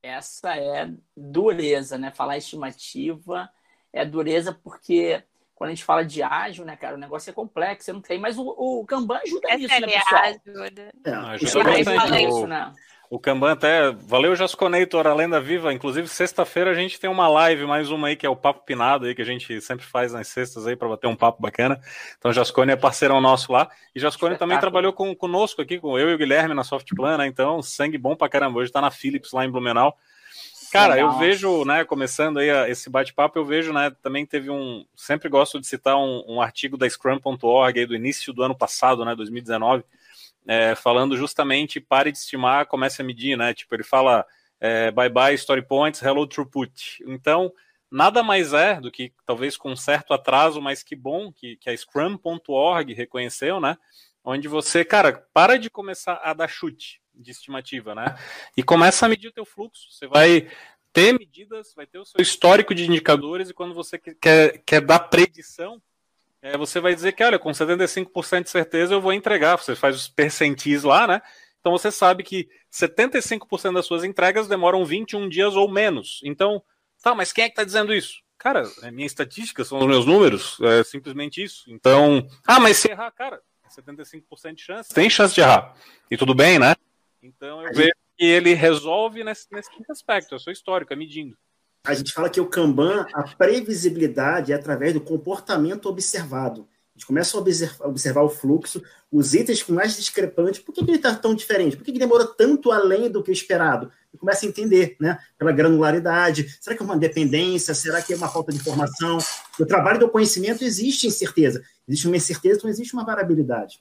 [0.00, 2.12] Essa é dureza, né?
[2.12, 3.50] Falar estimativa
[3.92, 5.24] é dureza porque
[5.54, 8.18] quando a gente fala de ágil, né, cara, o negócio é complexo, você não tem,
[8.18, 10.22] mas o, o Kanban ajuda Essa nisso, né, pessoal?
[10.22, 10.92] Ajuda.
[11.04, 12.72] É, ajuda isso, né?
[13.10, 13.92] O Kanban até.
[13.92, 15.72] Valeu, Jasconator, a lenda viva.
[15.72, 19.06] Inclusive, sexta-feira a gente tem uma live, mais uma aí, que é o Papo Pinado
[19.06, 21.78] aí, que a gente sempre faz nas sextas aí para bater um papo bacana.
[22.18, 23.68] Então, Jascone é parceirão nosso lá.
[23.94, 27.26] E Jascone também trabalhou com, conosco aqui, com eu e o Guilherme na Softplan, né?
[27.28, 28.58] Então, sangue bom pra caramba.
[28.58, 29.96] Hoje tá na Philips lá em Blumenau.
[30.74, 31.12] Cara, Legal.
[31.12, 35.60] eu vejo, né, começando aí esse bate-papo, eu vejo, né, também teve um, sempre gosto
[35.60, 39.84] de citar um, um artigo da Scrum.org aí do início do ano passado, né, 2019,
[40.44, 43.54] é, falando justamente pare de estimar, comece a medir, né?
[43.54, 44.26] Tipo, ele fala
[44.60, 47.04] é, bye bye story points, hello throughput.
[47.06, 47.52] Então,
[47.88, 51.70] nada mais é do que, talvez com um certo atraso, mas que bom que, que
[51.70, 53.78] a Scrum.org reconheceu, né?
[54.24, 58.16] Onde você, cara, para de começar a dar chute de estimativa, né?
[58.56, 59.90] E começa a medir o teu fluxo.
[59.90, 60.48] Você vai
[60.92, 65.00] ter medidas, vai ter o seu histórico de indicadores e quando você quer, quer dar
[65.00, 65.82] predição,
[66.40, 69.56] é, você vai dizer que, olha, com 75% de certeza eu vou entregar.
[69.56, 71.22] Você faz os percentis lá, né?
[71.58, 76.20] Então você sabe que 75% das suas entregas demoram 21 dias ou menos.
[76.22, 76.62] Então,
[77.02, 78.22] tá, mas quem é que está dizendo isso?
[78.36, 81.64] Cara, é minha estatística, são os meus números, é simplesmente isso.
[81.68, 83.40] Então, ah, mas se errar, cara,
[83.70, 85.74] 75% de chance, tem chance de errar.
[86.10, 86.74] E tudo bem, né?
[87.24, 91.36] Então eu vejo que ele resolve nesse, nesse aspecto, é sua histórico, é medindo
[91.86, 96.62] a gente fala que o Kanban, a previsibilidade é através do comportamento observado.
[96.62, 100.60] A gente começa a observar, observar o fluxo, os itens com mais discrepantes.
[100.60, 101.76] Por que, ele está tão diferente?
[101.76, 103.90] Por que, que demorou tanto além do que esperado?
[104.14, 105.18] E começa a entender, né?
[105.36, 106.56] Pela granularidade.
[106.60, 107.74] Será que é uma dependência?
[107.74, 109.18] Será que é uma falta de informação?
[109.58, 111.62] O trabalho do conhecimento existe incerteza.
[111.86, 113.80] Existe uma incerteza, então existe uma variabilidade.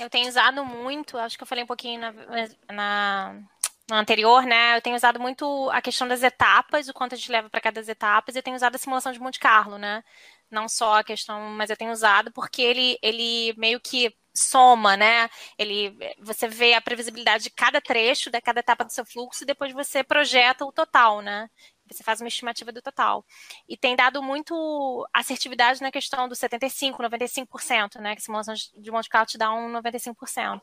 [0.00, 2.12] Eu tenho usado muito, acho que eu falei um pouquinho na,
[2.72, 3.42] na
[3.90, 7.30] no anterior, né, eu tenho usado muito a questão das etapas, o quanto a gente
[7.32, 10.04] leva para cada etapas, e eu tenho usado a simulação de Monte Carlo, né?
[10.50, 15.28] Não só a questão, mas eu tenho usado porque ele, ele meio que soma, né?
[15.58, 19.46] Ele, você vê a previsibilidade de cada trecho, de cada etapa do seu fluxo, e
[19.46, 21.50] depois você projeta o total, né?
[21.94, 23.24] Você faz uma estimativa do total.
[23.68, 28.14] E tem dado muito assertividade na questão dos 75%, 95%, né?
[28.14, 30.60] Que a simulação de Monte Carlo te dá um 95%.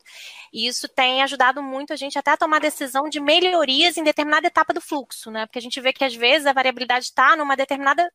[0.52, 4.46] E isso tem ajudado muito a gente até a tomar decisão de melhorias em determinada
[4.46, 5.46] etapa do fluxo, né?
[5.46, 8.10] Porque a gente vê que às vezes a variabilidade está numa determinada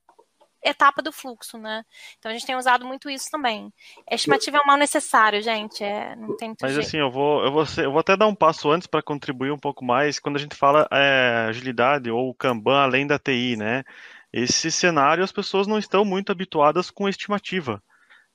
[0.64, 1.84] etapa do fluxo, né?
[2.18, 3.72] Então a gente tem usado muito isso também.
[4.10, 5.84] A estimativa é um mal necessário, gente.
[5.84, 6.88] É, não tem Mas jeito.
[6.88, 9.58] assim, eu vou, eu vou, eu vou até dar um passo antes para contribuir um
[9.58, 10.20] pouco mais.
[10.20, 13.84] Quando a gente fala é, agilidade ou Kanban além da TI, né?
[14.32, 17.82] Esse cenário as pessoas não estão muito habituadas com estimativa.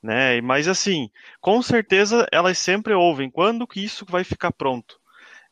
[0.01, 0.39] Né?
[0.39, 1.09] Mas assim,
[1.41, 4.97] com certeza elas sempre ouvem quando que isso vai ficar pronto.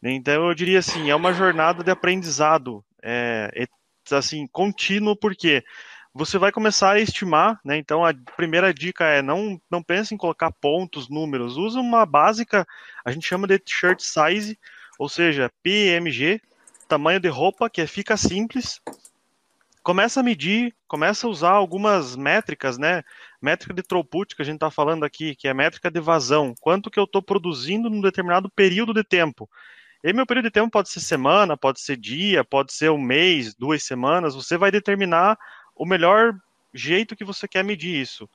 [0.02, 3.68] Então eu diria assim, é uma jornada de aprendizado, é,
[4.12, 5.64] assim, contínuo, porque
[6.18, 7.78] você vai começar a estimar, né?
[7.78, 12.66] Então a primeira dica é não não pense em colocar pontos, números, usa uma básica,
[13.06, 14.58] a gente chama de shirt size,
[14.98, 16.42] ou seja, PMG,
[16.88, 18.82] tamanho de roupa, que é, fica simples.
[19.84, 23.04] Começa a medir, começa a usar algumas métricas, né?
[23.40, 26.90] Métrica de throughput que a gente está falando aqui, que é métrica de vazão, quanto
[26.90, 29.48] que eu estou produzindo num determinado período de tempo.
[30.04, 33.56] E meu período de tempo pode ser semana, pode ser dia, pode ser um mês,
[33.56, 34.36] duas semanas.
[34.36, 35.38] Você vai determinar
[35.78, 36.36] o melhor
[36.74, 38.30] jeito que você quer medir isso.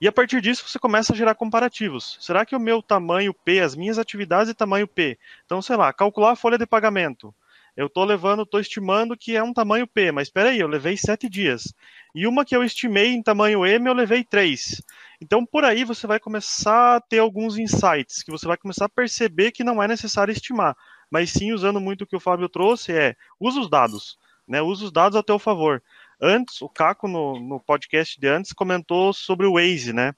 [0.00, 2.16] E a partir disso você começa a gerar comparativos.
[2.20, 5.18] Será que o meu tamanho P, as minhas atividades de tamanho P?
[5.44, 7.34] Então, sei lá, calcular a folha de pagamento.
[7.76, 10.96] Eu estou levando, estou estimando que é um tamanho P, mas espera aí, eu levei
[10.96, 11.72] sete dias.
[12.12, 14.82] E uma que eu estimei em tamanho M, eu levei três.
[15.20, 18.88] Então, por aí você vai começar a ter alguns insights, que você vai começar a
[18.88, 20.76] perceber que não é necessário estimar,
[21.10, 24.62] mas sim usando muito o que o Fábio trouxe, é usa os dados, né?
[24.62, 25.82] Usa os dados a teu favor.
[26.20, 30.14] Antes, o Caco, no, no podcast de antes, comentou sobre o Waze, né?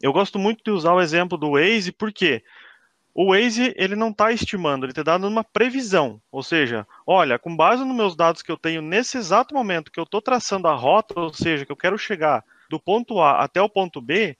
[0.00, 2.42] Eu gosto muito de usar o exemplo do Waze, porque
[3.14, 6.20] o Waze ele não está estimando, ele está dando uma previsão.
[6.30, 9.98] Ou seja, olha, com base nos meus dados que eu tenho nesse exato momento que
[9.98, 13.60] eu estou traçando a rota, ou seja, que eu quero chegar do ponto A até
[13.60, 14.36] o ponto B,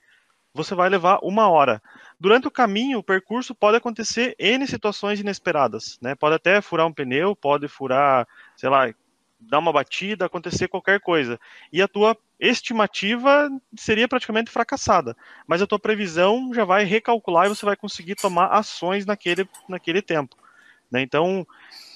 [0.54, 1.82] você vai levar uma hora.
[2.20, 6.14] Durante o caminho, o percurso pode acontecer N situações inesperadas, né?
[6.14, 8.92] Pode até furar um pneu, pode furar, sei lá,
[9.40, 11.38] dar uma batida, acontecer qualquer coisa.
[11.72, 15.16] E a tua estimativa seria praticamente fracassada.
[15.46, 20.02] Mas a tua previsão já vai recalcular e você vai conseguir tomar ações naquele, naquele
[20.02, 20.36] tempo.
[20.90, 21.02] Né?
[21.02, 21.46] Então,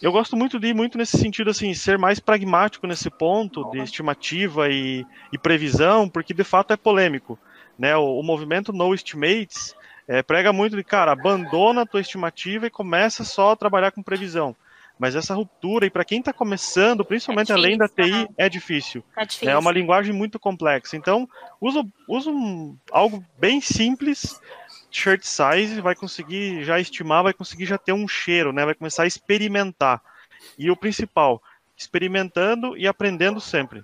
[0.01, 3.79] eu gosto muito de ir muito nesse sentido, assim, ser mais pragmático nesse ponto de
[3.79, 7.39] estimativa e, e previsão, porque de fato é polêmico.
[7.79, 7.97] Né?
[7.97, 9.75] O, o movimento No Estimates
[10.07, 14.03] é, prega muito de, cara, abandona a tua estimativa e começa só a trabalhar com
[14.03, 14.55] previsão.
[15.03, 18.29] Mas essa ruptura, e para quem está começando, principalmente é difícil, além da TI, né?
[18.39, 19.05] é difícil.
[19.17, 19.51] É difícil.
[19.51, 20.97] É uma linguagem muito complexa.
[20.97, 21.29] Então,
[21.61, 24.41] usa, usa um, algo bem simples,
[24.93, 28.65] shirt size, vai conseguir já estimar, vai conseguir já ter um cheiro, né?
[28.65, 30.01] Vai começar a experimentar.
[30.57, 31.43] E o principal,
[31.77, 33.83] experimentando e aprendendo sempre.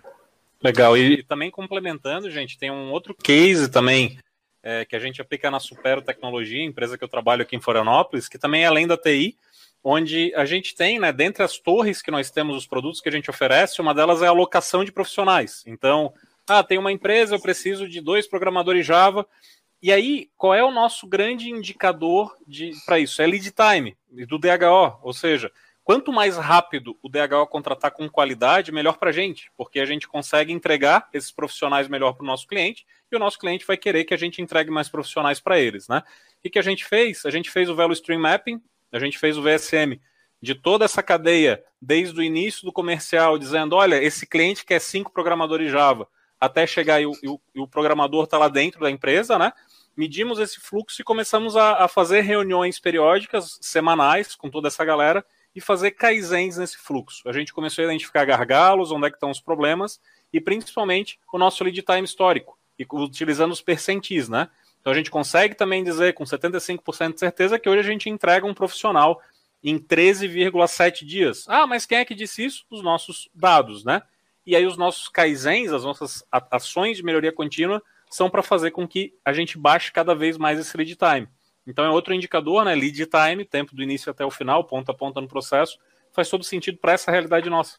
[0.62, 0.96] Legal.
[0.96, 4.20] E, também complementando, gente, tem um outro case também
[4.62, 8.28] é, que a gente aplica na Supero Tecnologia, empresa que eu trabalho aqui em Florianópolis,
[8.28, 9.36] que também é além da TI,
[9.82, 13.12] onde a gente tem, né, dentre as torres que nós temos, os produtos que a
[13.12, 15.62] gente oferece, uma delas é a alocação de profissionais.
[15.66, 16.12] Então,
[16.46, 19.26] ah, tem uma empresa, eu preciso de dois programadores Java,
[19.80, 22.36] e aí, qual é o nosso grande indicador
[22.84, 23.22] para isso?
[23.22, 25.52] É lead time do DHO, ou seja,
[25.84, 30.08] quanto mais rápido o DHO contratar com qualidade, melhor para a gente, porque a gente
[30.08, 34.04] consegue entregar esses profissionais melhor para o nosso cliente e o nosso cliente vai querer
[34.04, 36.02] que a gente entregue mais profissionais para eles, né?
[36.44, 37.24] O que a gente fez?
[37.24, 38.60] A gente fez o Value Stream Mapping,
[38.92, 40.00] a gente fez o VSM
[40.40, 45.12] de toda essa cadeia, desde o início do comercial, dizendo: olha, esse cliente quer cinco
[45.12, 46.08] programadores Java,
[46.40, 49.52] até chegar e o, e o, e o programador está lá dentro da empresa, né?
[49.98, 55.26] medimos esse fluxo e começamos a, a, fazer reuniões periódicas, semanais, com toda essa galera,
[55.52, 57.28] e fazer kaizens nesse fluxo.
[57.28, 60.00] A gente começou a identificar gargalos, onde é que estão os problemas,
[60.32, 64.48] e principalmente o nosso lead time histórico, e utilizando os percentis, né?
[64.80, 68.46] Então a gente consegue também dizer com 75% de certeza que hoje a gente entrega
[68.46, 69.20] um profissional
[69.62, 71.44] em 13,7 dias.
[71.48, 72.64] Ah, mas quem é que disse isso?
[72.70, 74.02] Os nossos dados, né?
[74.46, 78.88] E aí os nossos kaizens, as nossas ações de melhoria contínua, são para fazer com
[78.88, 81.28] que a gente baixe cada vez mais esse lead time.
[81.66, 82.74] Então é outro indicador, né?
[82.74, 85.78] Lead time, tempo do início até o final, ponta a ponta no processo,
[86.12, 87.76] faz todo sentido para essa realidade nossa.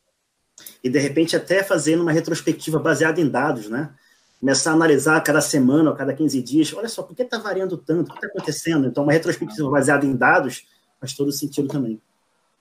[0.83, 3.95] E de repente até fazendo uma retrospectiva baseada em dados, né?
[4.39, 7.77] Começar a analisar cada semana ou cada 15 dias, olha só, por que está variando
[7.77, 8.07] tanto?
[8.07, 8.87] O que está acontecendo?
[8.87, 10.65] Então, uma retrospectiva baseada em dados
[10.99, 12.01] faz todo sentido também.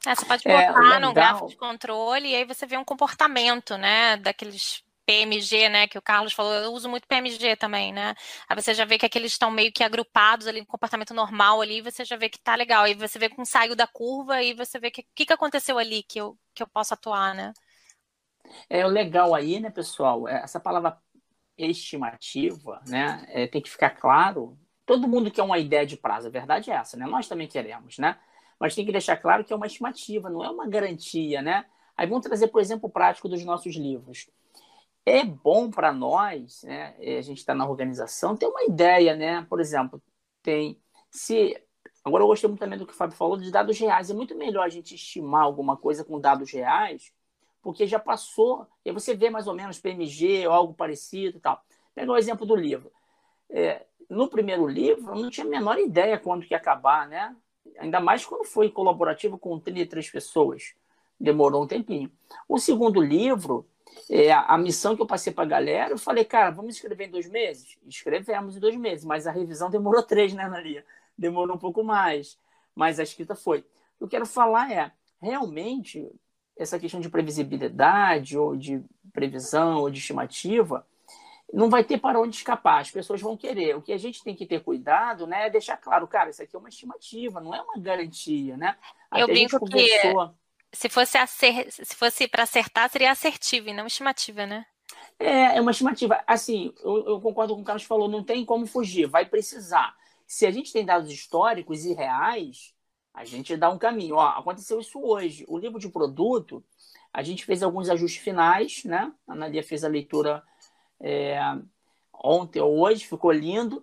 [0.07, 2.85] É, você pode é, botar é, no gráfico de controle e aí você vê um
[2.85, 8.15] comportamento, né, daqueles PMG, né, que o Carlos falou, eu uso muito PMG também, né?
[8.49, 11.81] Aí você já vê que aqueles estão meio que agrupados ali, no comportamento normal ali,
[11.81, 12.85] você já vê que tá legal.
[12.85, 15.79] Aí você vê com saiu da curva e você vê o que, que, que aconteceu
[15.79, 17.55] ali que eu, que eu posso atuar, né?
[18.69, 20.29] É o legal aí, né, pessoal?
[20.29, 20.99] É, essa palavra
[21.67, 23.27] estimativa, né?
[23.29, 24.59] É, tem que ficar claro.
[24.87, 27.07] Todo mundo quer uma ideia de prazo, a verdade é essa, né?
[27.07, 28.19] Nós também queremos, né?
[28.59, 31.67] Mas tem que deixar claro que é uma estimativa, não é uma garantia, né?
[31.97, 34.29] Aí vamos trazer, por exemplo, o prático dos nossos livros
[35.09, 36.95] é bom para nós, né?
[36.99, 39.47] A gente está na organização, ter uma ideia, né?
[39.49, 40.03] Por exemplo,
[40.43, 40.81] tem
[41.11, 41.57] se
[42.05, 44.11] agora eu gostei muito também do que o Fábio falou de dados reais.
[44.11, 47.13] É muito melhor a gente estimar alguma coisa com dados reais,
[47.63, 48.67] porque já passou.
[48.85, 51.63] E você vê mais ou menos PMG ou algo parecido, e tal.
[51.95, 52.93] Pega o exemplo do livro.
[53.51, 57.35] É, no primeiro livro, eu não tinha a menor ideia quando que ia acabar, né?
[57.79, 60.75] Ainda mais quando foi colaborativo com 33 pessoas.
[61.21, 62.11] Demorou um tempinho.
[62.49, 63.67] O segundo livro,
[64.09, 67.11] é, a missão que eu passei para a galera, eu falei, cara, vamos escrever em
[67.11, 67.77] dois meses?
[67.87, 70.85] Escrevemos em dois meses, mas a revisão demorou três, né, Analia?
[71.17, 72.39] Demorou um pouco mais,
[72.75, 73.59] mas a escrita foi.
[73.59, 76.09] O que eu quero falar é, realmente,
[76.59, 78.83] essa questão de previsibilidade, ou de
[79.13, 80.85] previsão, ou de estimativa,
[81.53, 83.77] não vai ter para onde escapar, as pessoas vão querer.
[83.77, 86.55] O que a gente tem que ter cuidado né, é deixar claro, cara, isso aqui
[86.55, 88.77] é uma estimativa, não é uma garantia, né?
[89.11, 90.29] Até eu brinco conversou...
[90.29, 90.35] que
[90.77, 91.73] se fosse, acer...
[91.73, 94.67] se fosse para acertar, seria assertiva e não estimativa, né?
[95.19, 96.23] É, é uma estimativa.
[96.27, 99.97] Assim, eu, eu, concordo com o Carlos falou, não tem como fugir, vai precisar.
[100.27, 102.75] Se a gente tem dados históricos e reais,
[103.19, 104.15] a gente dá um caminho.
[104.15, 105.45] Ó, aconteceu isso hoje.
[105.49, 106.63] O livro de produto,
[107.13, 109.13] a gente fez alguns ajustes finais, né?
[109.27, 110.41] A Analia fez a leitura
[111.01, 111.37] é,
[112.13, 113.83] ontem ou hoje, ficou lindo.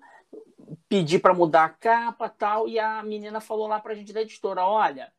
[0.88, 4.22] Pedi para mudar a capa tal, e a menina falou lá para a gente da
[4.22, 5.12] editora: olha,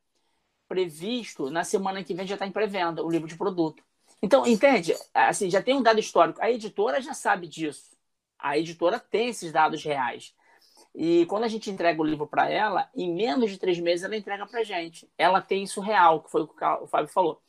[0.67, 3.83] previsto na semana que vem já está em pré-venda o livro de produto.
[4.19, 4.95] Então, entende?
[5.13, 6.41] Assim, já tem um dado histórico.
[6.41, 7.95] A editora já sabe disso.
[8.39, 10.33] A editora tem esses dados reais.
[10.99, 14.17] E quando a gente entrega o livro para ela, em menos de três meses ela
[14.17, 15.07] entrega para gente.
[15.15, 17.39] Ela tem isso real, que foi o que o Fábio falou.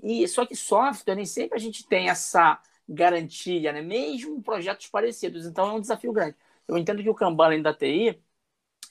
[0.00, 2.56] E só que software nem sempre a gente tem essa
[2.88, 3.82] garantia, né?
[3.82, 5.44] Mesmo projetos parecidos.
[5.44, 6.36] Então é um desafio grande.
[6.68, 8.22] Eu entendo que o Kanban além da TI,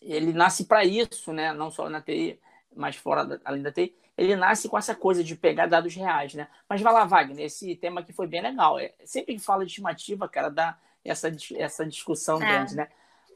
[0.01, 1.53] ele nasce para isso, né?
[1.53, 2.37] Não só na TI,
[2.75, 6.33] mais fora da, além da TI, ele nasce com essa coisa de pegar dados reais,
[6.33, 6.49] né?
[6.67, 8.77] Mas vai lá, Wagner, esse tema aqui foi bem legal.
[8.77, 12.45] É, sempre que fala de estimativa, cara, dá essa, essa discussão é.
[12.45, 12.89] grande, né?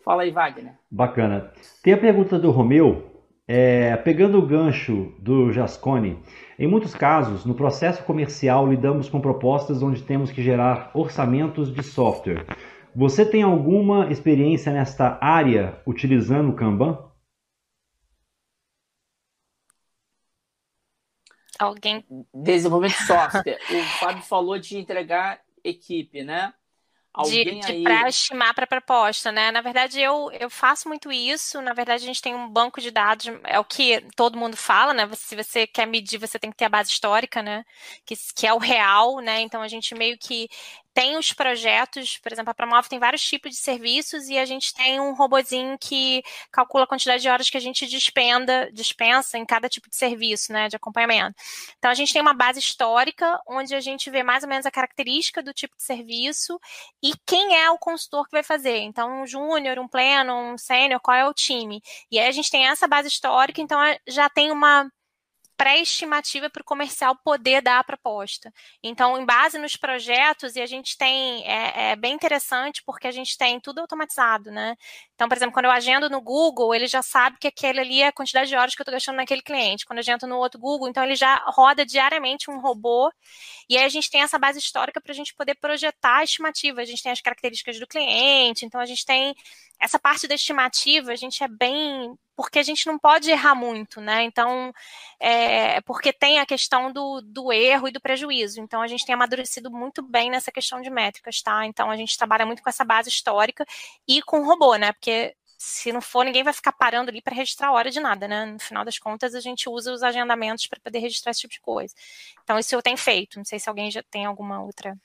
[0.07, 0.73] Fala aí, Wagner.
[0.89, 1.51] Bacana.
[1.83, 3.13] Tem a pergunta do Romeu,
[3.49, 6.21] É, pegando o gancho do Jascone,
[6.59, 11.81] em muitos casos, no processo comercial, lidamos com propostas onde temos que gerar orçamentos de
[11.83, 12.45] software.
[12.95, 16.97] Você tem alguma experiência nesta área utilizando o Kanban?
[21.59, 22.05] Alguém.
[22.33, 23.59] Desenvolvimento de software.
[23.69, 26.53] o Fábio falou de entregar equipe, né?
[27.17, 27.83] Alguém de, de aí...
[27.83, 29.51] para estimar para proposta, né?
[29.51, 31.61] Na verdade, eu, eu faço muito isso.
[31.61, 34.93] Na verdade, a gente tem um banco de dados, é o que todo mundo fala,
[34.93, 35.09] né?
[35.15, 37.63] Se você quer medir, você tem que ter a base histórica, né?
[38.05, 39.41] Que, que é o real, né?
[39.41, 40.47] Então a gente meio que
[40.97, 44.73] tem os projetos, por exemplo, a Promove tem vários tipos de serviços e a gente
[44.73, 49.45] tem um robozinho que calcula a quantidade de horas que a gente dispenda, dispensa em
[49.45, 51.35] cada tipo de serviço, né, de acompanhamento.
[51.77, 54.71] Então a gente tem uma base histórica onde a gente vê mais ou menos a
[54.71, 56.59] característica do tipo de serviço
[57.03, 58.79] e quem é o consultor que vai fazer.
[58.79, 61.79] Então, um júnior, um pleno, um sênior, qual é o time.
[62.09, 64.91] E aí a gente tem essa base histórica, então já tem uma
[65.57, 68.53] pré-estimativa para o comercial poder dar a proposta.
[68.83, 73.11] Então, em base nos projetos, e a gente tem, é, é, bem interessante porque a
[73.11, 74.75] gente tem tudo automatizado, né?
[75.17, 78.07] Então, por exemplo, quando eu agendo no Google, ele já sabe que aquele ali é
[78.07, 79.83] a quantidade de horas que eu estou gastando naquele cliente.
[79.83, 83.11] Quando eu agendo no outro Google, então ele já roda diariamente um robô,
[83.67, 86.81] e aí a gente tem essa base histórica para a gente poder projetar a estimativa.
[86.81, 89.33] A gente tem as características do cliente, então a gente tem
[89.79, 93.99] essa parte da estimativa, a gente é bem porque a gente não pode errar muito,
[93.99, 94.21] né?
[94.21, 94.71] Então,
[95.19, 98.61] é, porque tem a questão do, do erro e do prejuízo.
[98.61, 101.65] Então, a gente tem amadurecido muito bem nessa questão de métricas, tá?
[101.65, 103.65] Então, a gente trabalha muito com essa base histórica
[104.07, 104.93] e com robô, né?
[104.93, 105.06] Porque
[105.57, 108.45] se não for, ninguém vai ficar parando ali para registrar a hora de nada, né?
[108.45, 111.61] No final das contas, a gente usa os agendamentos para poder registrar esse tipo de
[111.61, 111.93] coisa.
[112.43, 113.37] Então, isso eu tenho feito.
[113.37, 114.95] Não sei se alguém já tem alguma outra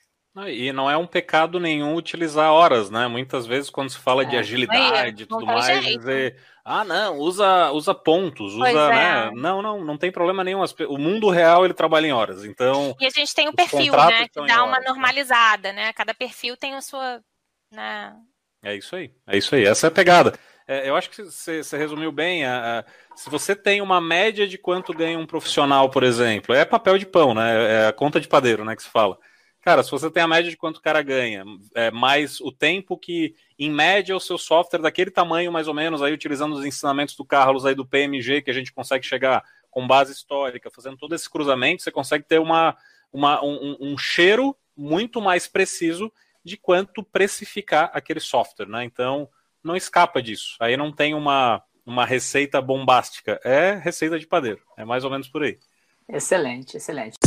[0.47, 3.07] e não é um pecado nenhum utilizar horas, né?
[3.07, 7.71] Muitas vezes, quando se fala é, de agilidade e tudo mais, dizer, ah, não, usa,
[7.71, 8.89] usa pontos, usa, é.
[8.89, 9.31] né?
[9.35, 10.63] Não, não, não tem problema nenhum.
[10.89, 12.45] O mundo real ele trabalha em horas.
[12.45, 12.95] Então.
[12.99, 14.27] E a gente tem o perfil, né?
[14.27, 15.93] Que dá uma normalizada, né?
[15.93, 17.21] Cada perfil tem a sua.
[17.71, 18.15] Né?
[18.63, 19.65] É isso aí, é isso aí.
[19.65, 20.33] Essa é a pegada.
[20.65, 22.45] É, eu acho que você, resumiu bem.
[22.45, 22.85] A, a,
[23.15, 27.05] se você tem uma média de quanto ganha um profissional, por exemplo, é papel de
[27.05, 27.83] pão, né?
[27.83, 28.75] É a conta de padeiro, né?
[28.75, 29.17] Que se fala.
[29.61, 31.43] Cara, se você tem a média de quanto o cara ganha,
[31.73, 36.01] é, mais o tempo que, em média, o seu software daquele tamanho, mais ou menos,
[36.01, 39.87] aí utilizando os ensinamentos do Carlos aí do PMG, que a gente consegue chegar com
[39.87, 42.75] base histórica, fazendo todo esse cruzamento, você consegue ter uma,
[43.11, 46.11] uma um, um, cheiro muito mais preciso
[46.43, 48.83] de quanto precificar aquele software, né?
[48.83, 49.29] Então,
[49.63, 50.57] não escapa disso.
[50.59, 54.61] Aí não tem uma, uma receita bombástica, é receita de padeiro.
[54.77, 55.57] É mais ou menos por aí.
[56.07, 57.17] Excelente, excelente.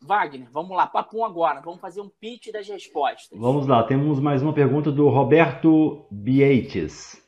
[0.00, 1.60] Wagner, vamos lá, papo agora.
[1.60, 3.38] Vamos fazer um pitch das respostas.
[3.38, 7.22] Vamos lá, temos mais uma pergunta do Roberto Bietes.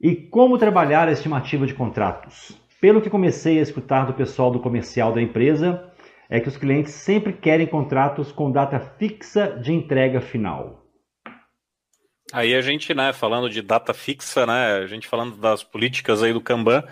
[0.00, 2.58] E como trabalhar a estimativa de contratos?
[2.80, 5.89] Pelo que comecei a escutar do pessoal do comercial da empresa,
[6.30, 10.86] é que os clientes sempre querem contratos com data fixa de entrega final.
[12.32, 16.32] Aí a gente, né, falando de data fixa, né, a gente falando das políticas aí
[16.32, 16.84] do Kanban,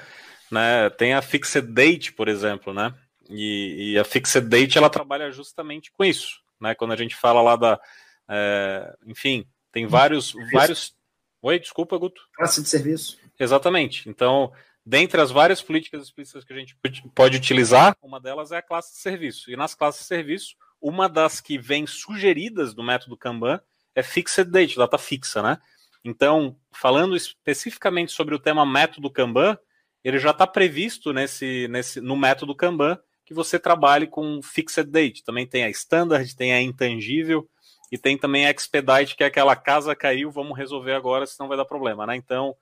[0.50, 2.92] né, tem a fixed date, por exemplo, né,
[3.28, 6.74] e, e, a Fixed Date ela trabalha justamente com isso, né?
[6.74, 7.80] Quando a gente fala lá da,
[8.28, 10.96] é, enfim, tem vários, vários.
[11.42, 12.22] Oi, desculpa, Guto.
[12.34, 13.18] Classe de serviço.
[13.38, 14.08] Exatamente.
[14.08, 14.50] Então,
[14.88, 16.74] dentre as várias políticas explícitas que a gente
[17.14, 19.50] pode utilizar, uma delas é a classe de serviço.
[19.50, 23.60] E nas classes de serviço, uma das que vem sugeridas do método Kanban
[23.94, 25.58] é Fixed Date, data fixa, né?
[26.02, 29.58] Então, falando especificamente sobre o tema método Kanban,
[30.02, 35.22] ele já está previsto nesse, nesse, no método Kanban que você trabalhe com fixed date.
[35.22, 37.46] Também tem a standard, tem a intangível
[37.92, 41.58] e tem também a expedite, que é aquela casa caiu, vamos resolver agora, senão vai
[41.58, 42.16] dar problema, né?
[42.16, 42.56] Então,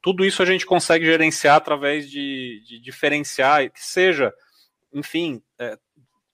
[0.00, 4.32] tudo isso a gente consegue gerenciar através de, de diferenciar, que seja,
[4.92, 5.78] enfim, é,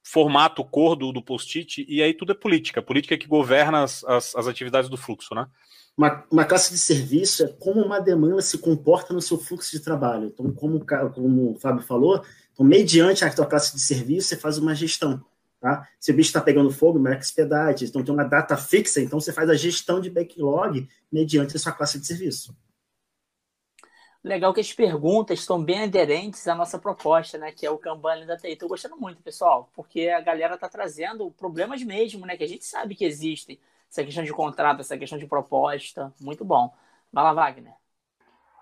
[0.03, 4.37] formato, cor do, do post-it, e aí tudo é política, política que governa as, as,
[4.37, 5.47] as atividades do fluxo, né?
[5.97, 9.81] Uma, uma, classe de serviço é como uma demanda se comporta no seu fluxo de
[9.81, 10.27] trabalho.
[10.27, 10.85] Então, como,
[11.15, 12.21] como o Fábio falou,
[12.53, 15.25] então, mediante a tua classe de serviço, você faz uma gestão.
[15.61, 15.89] Tá?
[16.01, 17.85] Se o bicho está pegando fogo, marca expedite.
[17.85, 21.73] Então, tem uma data fixa, então você faz a gestão de backlog mediante a sua
[21.73, 22.55] classe de serviço.
[24.25, 27.53] Legal que as perguntas estão bem aderentes à nossa proposta, né?
[27.53, 28.53] Que é o Kanban da TI.
[28.53, 32.35] Estou gostando muito, pessoal, porque a galera está trazendo problemas mesmo, né?
[32.35, 33.59] Que a gente sabe que existem.
[33.91, 36.11] Essa questão de contrato, essa questão de proposta.
[36.19, 36.73] Muito bom.
[37.13, 37.75] Vai lá, Wagner.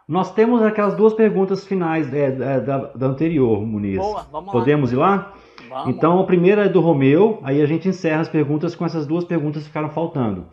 [0.08, 3.98] Nós temos aquelas duas perguntas finais é, é, da, da, anterior, Muniz.
[3.98, 4.96] Boa, vamos Podemos lá.
[4.96, 5.34] ir lá?
[5.68, 5.94] Vamos.
[5.94, 9.24] Então, a primeira é do Romeu, aí a gente encerra as perguntas com essas duas
[9.24, 10.48] perguntas que ficaram faltando.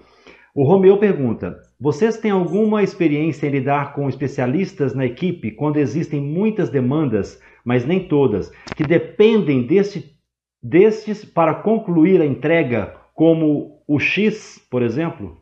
[0.55, 6.21] O Romeu pergunta: vocês têm alguma experiência em lidar com especialistas na equipe quando existem
[6.21, 10.17] muitas demandas, mas nem todas, que dependem desse,
[10.61, 15.39] destes para concluir a entrega, como o X, por exemplo?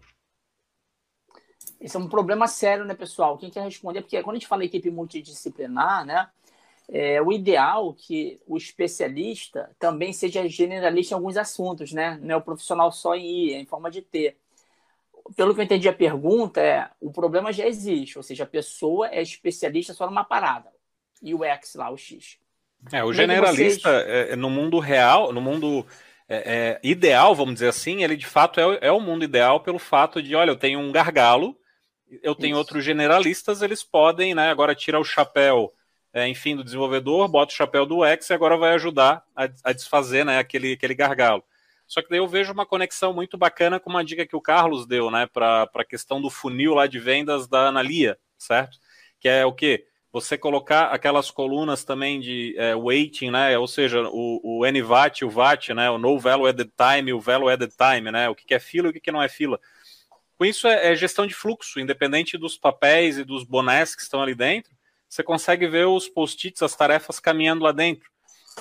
[1.80, 3.38] Esse é um problema sério, né, pessoal?
[3.38, 4.01] Quem quer responder?
[4.01, 6.28] Porque quando a gente fala equipe multidisciplinar, né,
[6.89, 12.18] é o ideal que o especialista também seja generalista em alguns assuntos, né?
[12.22, 14.36] Não é o profissional só em I, é em forma de T.
[15.36, 19.09] Pelo que eu entendi a pergunta, é o problema já existe, ou seja, a pessoa
[19.09, 20.69] é especialista só numa parada.
[21.21, 22.38] E o X lá, o X.
[22.91, 24.07] É, o generalista, vocês...
[24.07, 25.86] É, é, no mundo real, no mundo
[26.30, 29.80] é, é, ideal, vamos dizer assim, ele de fato é, é o mundo ideal pelo
[29.80, 31.57] fato de, olha, eu tenho um gargalo,
[32.21, 32.59] eu tenho Isso.
[32.59, 35.73] outros generalistas, eles podem, né, agora tirar o chapéu,
[36.13, 39.73] é, enfim, do desenvolvedor, bota o chapéu do X e agora vai ajudar a, a,
[39.73, 41.43] desfazer, né, aquele, aquele gargalo.
[41.88, 44.86] Só que daí eu vejo uma conexão muito bacana com uma dica que o Carlos
[44.86, 48.78] deu, né, para a questão do funil lá de vendas da Analia, certo?
[49.20, 49.86] Que é o quê?
[50.12, 55.30] Você colocar aquelas colunas também de é, weighting, né, ou seja, o, o NVAT, o
[55.30, 58.60] VAT, né, o No Value Added Time, o Value Added Time, né, o que é
[58.60, 59.60] fila e o que não é fila
[60.38, 64.22] com isso é, é, gestão de fluxo, independente dos papéis e dos bonés que estão
[64.22, 64.72] ali dentro,
[65.10, 68.10] você consegue ver os post-its, as tarefas caminhando lá dentro.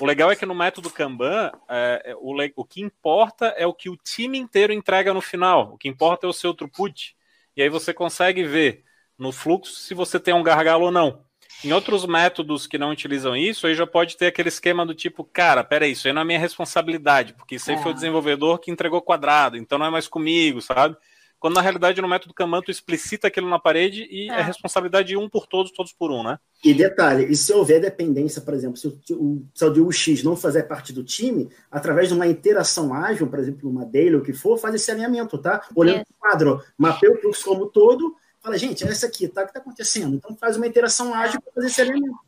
[0.01, 3.73] O legal é que no método Kanban, é, é o, o, que importa é o
[3.73, 5.73] que o time inteiro entrega no final.
[5.73, 7.17] O que importa é o seu throughput.
[7.57, 8.85] E aí você consegue ver
[9.19, 11.25] no fluxo se você tem um gargalo ou não.
[11.65, 15.25] Em outros métodos que não utilizam isso, aí já pode ter aquele esquema do tipo,
[15.25, 17.83] cara, peraí, isso aí não é minha responsabilidade, porque isso aí é.
[17.83, 20.97] foi o desenvolvedor que entregou quadrado, então não é mais comigo, sabe?
[21.39, 25.09] Quando na realidade no método Kanban tu explicita aquilo na parede e é, é responsabilidade
[25.09, 26.39] de um por todos, todos por um, né?
[26.65, 30.65] E detalhe, e se houver dependência, por exemplo, se o, se o UX não fazer
[30.65, 34.33] parte do time, através de uma interação ágil, por exemplo, uma daily, ou o que
[34.33, 35.63] for, faz esse alinhamento, tá?
[35.75, 39.43] Olhando para o quadro, mapeia o fluxo como todo, fala, gente, é essa aqui, tá?
[39.43, 40.17] O que está acontecendo?
[40.17, 42.19] Então faz uma interação ágil para fazer esse alinhamento.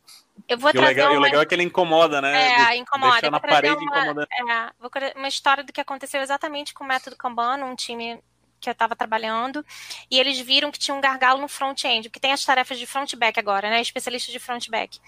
[0.47, 1.19] Eu vou e o, legal, uma...
[1.19, 2.71] o legal é que ele incomoda, né?
[2.71, 3.13] É, incomoda.
[3.13, 4.21] Deixa na parede uma, incomodando.
[4.21, 8.19] É, vou uma história do que aconteceu exatamente com o método Kanban, um time
[8.59, 9.65] que eu estava trabalhando,
[10.09, 13.39] e eles viram que tinha um gargalo no front-end, porque tem as tarefas de front-back
[13.39, 13.81] agora, né?
[13.81, 14.99] Especialista de front-back.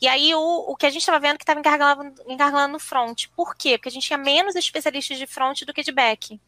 [0.00, 3.26] E aí o, o que a gente estava vendo que estava engargalando, engargalando no front.
[3.36, 3.78] Por quê?
[3.78, 6.40] Porque a gente tinha menos especialistas de front do que de back.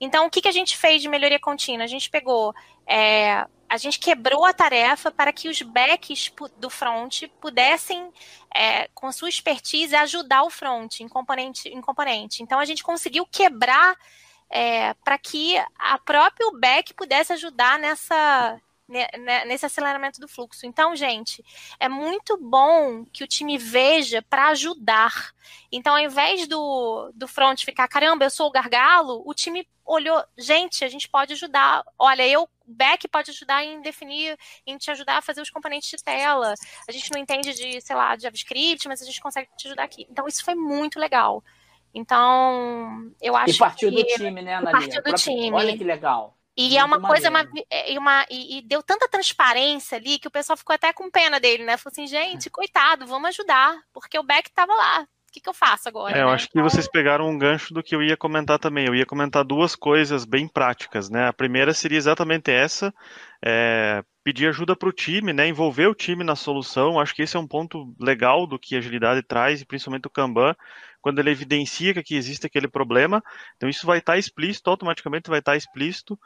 [0.00, 1.84] Então, o que, que a gente fez de melhoria contínua?
[1.84, 2.54] A gente pegou.
[2.86, 8.10] É, a gente quebrou a tarefa para que os backs do front pudessem,
[8.54, 12.42] é, com sua expertise, ajudar o front em componente, em componente.
[12.42, 13.96] Então, a gente conseguiu quebrar
[14.54, 18.60] é, para que a própria back pudesse ajudar nessa
[19.46, 20.66] nesse aceleramento do fluxo.
[20.66, 21.42] Então, gente,
[21.80, 25.32] é muito bom que o time veja para ajudar.
[25.72, 30.22] Então, ao invés do, do front ficar, caramba, eu sou o gargalo, o time olhou,
[30.36, 31.82] gente, a gente pode ajudar.
[31.98, 36.04] Olha, eu back pode ajudar em definir, em te ajudar a fazer os componentes de
[36.04, 36.52] tela.
[36.86, 40.06] A gente não entende de, sei lá, JavaScript, mas a gente consegue te ajudar aqui.
[40.10, 41.42] Então, isso foi muito legal.
[41.94, 43.52] Então, eu acho que.
[43.52, 44.02] E partiu que...
[44.02, 44.70] do time, né, Ana?
[44.72, 45.52] Partiu do time.
[45.52, 46.36] Olha que legal.
[46.56, 47.44] E é uma coisa, uma,
[47.88, 51.40] e, uma, e, e, deu tanta transparência ali que o pessoal ficou até com pena
[51.40, 51.76] dele, né?
[51.76, 55.02] Falou assim, gente, coitado, vamos ajudar, porque o Beck estava lá.
[55.02, 56.16] O que, que eu faço agora?
[56.16, 56.32] É, eu né?
[56.32, 56.70] acho que então...
[56.70, 58.86] vocês pegaram um gancho do que eu ia comentar também.
[58.86, 61.26] Eu ia comentar duas coisas bem práticas, né?
[61.26, 62.94] A primeira seria exatamente essa:
[63.44, 65.48] é, pedir ajuda para o time, né?
[65.48, 67.00] Envolver o time na solução.
[67.00, 70.10] Acho que esse é um ponto legal do que a agilidade traz, e principalmente o
[70.10, 70.54] Kanban,
[71.04, 73.22] quando ele evidencia que existe aquele problema.
[73.58, 76.18] Então isso vai estar explícito, automaticamente vai estar explícito.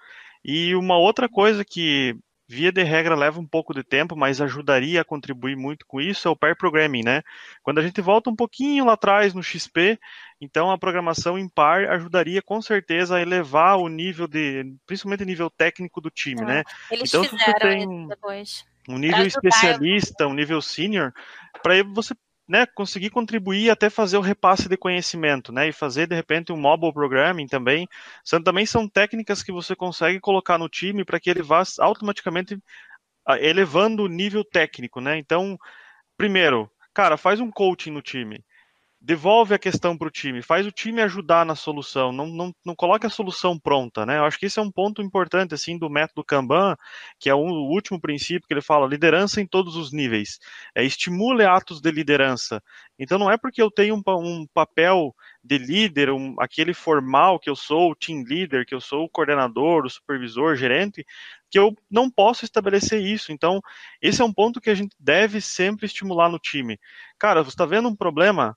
[0.45, 2.15] E uma outra coisa que
[2.47, 6.29] via de regra leva um pouco de tempo, mas ajudaria a contribuir muito com isso,
[6.29, 7.23] é o pair programming, né?
[7.61, 9.99] Quando a gente volta um pouquinho lá atrás no XP,
[10.41, 15.27] então a programação em par ajudaria com certeza a elevar o nível de, principalmente o
[15.27, 16.45] nível técnico do time, é.
[16.45, 16.65] né?
[16.89, 18.09] Eles então se você tem um,
[18.89, 21.13] um nível especialista, um nível senior,
[21.65, 22.15] para você
[22.49, 26.57] né, conseguir contribuir até fazer o repasse de conhecimento, né, e fazer de repente um
[26.57, 27.87] mobile programming também,
[28.25, 32.59] são, também são técnicas que você consegue colocar no time para que ele vá automaticamente
[33.27, 35.19] ah, elevando o nível técnico, né?
[35.19, 35.59] Então,
[36.17, 38.43] primeiro, cara, faz um coaching no time
[39.01, 42.75] devolve a questão para o time, faz o time ajudar na solução, não, não, não
[42.75, 44.19] coloque a solução pronta, né?
[44.19, 46.77] Eu acho que esse é um ponto importante, assim, do método Kanban,
[47.19, 50.39] que é o último princípio que ele fala, liderança em todos os níveis,
[50.75, 52.61] é estimule atos de liderança.
[52.99, 57.49] Então não é porque eu tenho um, um papel de líder, um, aquele formal que
[57.49, 61.07] eu sou o team leader, que eu sou o coordenador, o supervisor, gerente,
[61.49, 63.33] que eu não posso estabelecer isso.
[63.33, 63.61] Então,
[64.03, 66.79] esse é um ponto que a gente deve sempre estimular no time.
[67.19, 68.57] Cara, você está vendo um problema?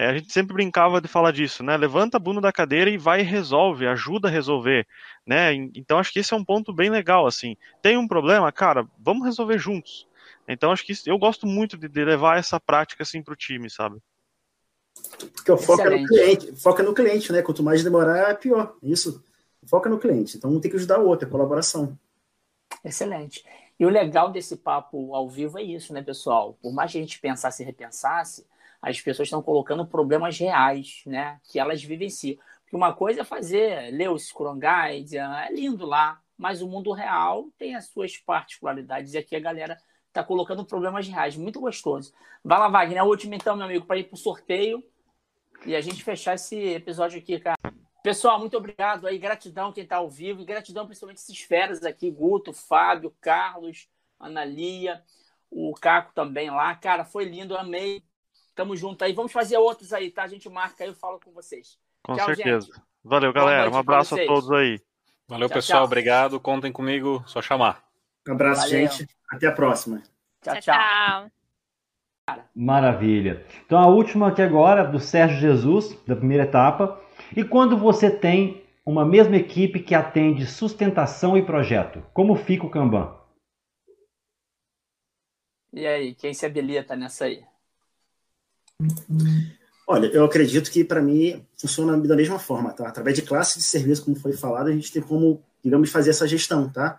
[0.00, 1.76] É, a gente sempre brincava de falar disso, né?
[1.76, 4.86] Levanta a bunda da cadeira e vai e resolve, ajuda a resolver,
[5.26, 5.52] né?
[5.52, 7.54] Então acho que esse é um ponto bem legal, assim.
[7.82, 10.08] Tem um problema, cara, vamos resolver juntos.
[10.48, 13.36] Então acho que isso, eu gosto muito de, de levar essa prática assim para o
[13.36, 13.98] time, sabe?
[15.34, 17.42] Porque o foco é no cliente, foca no cliente, né?
[17.42, 18.74] Quanto mais demorar, pior.
[18.82, 19.22] Isso.
[19.66, 20.38] Foca no cliente.
[20.38, 21.98] Então um tem que ajudar o outro, é colaboração.
[22.82, 23.44] Excelente.
[23.78, 26.56] E o legal desse papo ao vivo é isso, né, pessoal?
[26.62, 28.46] Por mais que a gente pensasse e repensasse,
[28.80, 31.38] as pessoas estão colocando problemas reais, né?
[31.44, 32.38] Que elas vivenciam.
[32.62, 36.92] Porque uma coisa é fazer, ler o Scrum Guide, é lindo lá, mas o mundo
[36.92, 39.76] real tem as suas particularidades e aqui a galera
[40.08, 41.36] está colocando problemas reais.
[41.36, 42.12] Muito gostoso.
[42.44, 43.00] Vai lá, Wagner.
[43.00, 44.82] A última, então, meu amigo, para ir para o sorteio
[45.66, 47.58] e a gente fechar esse episódio aqui, cara.
[48.02, 49.18] Pessoal, muito obrigado aí.
[49.18, 55.02] Gratidão quem está ao vivo e gratidão principalmente esses feras aqui: Guto, Fábio, Carlos, Analia,
[55.50, 56.74] o Caco também lá.
[56.74, 58.02] Cara, foi lindo, amei.
[58.54, 59.12] Tamo junto aí.
[59.12, 60.22] Vamos fazer outros aí, tá?
[60.22, 61.78] A gente marca aí, eu falo com vocês.
[62.02, 62.66] Com Tchau, certeza.
[62.66, 62.82] Gente.
[63.02, 63.70] Valeu, galera.
[63.70, 64.80] Um abraço a todos aí.
[65.26, 65.78] Valeu, tchau, pessoal.
[65.80, 65.86] Tchau.
[65.86, 66.40] Obrigado.
[66.40, 67.84] Contem comigo, só chamar.
[68.28, 68.88] Um abraço, Valeu.
[68.88, 69.08] gente.
[69.30, 70.02] Até a próxima.
[70.42, 71.30] Tchau, tchau.
[72.54, 73.44] Maravilha.
[73.64, 77.00] Então a última aqui agora, do Sérgio Jesus, da primeira etapa.
[77.36, 82.70] E quando você tem uma mesma equipe que atende sustentação e projeto, como fica o
[82.70, 83.16] Kanban?
[85.72, 87.44] E aí, quem se habilita nessa aí?
[89.86, 92.86] Olha, eu acredito que para mim funciona da mesma forma, tá?
[92.86, 96.28] Através de classe de serviço, como foi falado, a gente tem como, digamos, fazer essa
[96.28, 96.98] gestão, tá?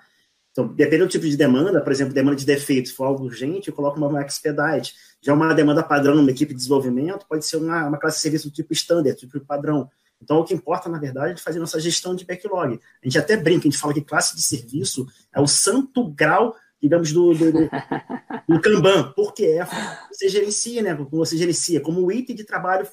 [0.51, 3.73] Então, dependendo do tipo de demanda, por exemplo, demanda de defeitos, for algo urgente, eu
[3.73, 4.93] coloco uma expedite.
[5.21, 8.49] Já uma demanda padrão numa equipe de desenvolvimento pode ser uma, uma classe de serviço
[8.49, 9.89] do tipo standard, tipo padrão.
[10.21, 12.79] Então, o que importa, na verdade, é fazer nossa gestão de backlog.
[13.01, 16.55] A gente até brinca, a gente fala que classe de serviço é o santo grau,
[16.81, 17.69] digamos, do, do, do,
[18.49, 19.67] do Kanban, porque é
[20.11, 20.95] você gerencia, né?
[20.95, 22.87] Como você gerencia, como o item de trabalho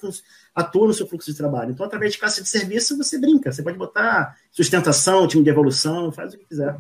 [0.55, 1.71] atua no seu fluxo de trabalho.
[1.71, 3.51] Então, através de classe de serviço, você brinca.
[3.51, 6.77] Você pode botar sustentação, time de evolução, faz o que quiser.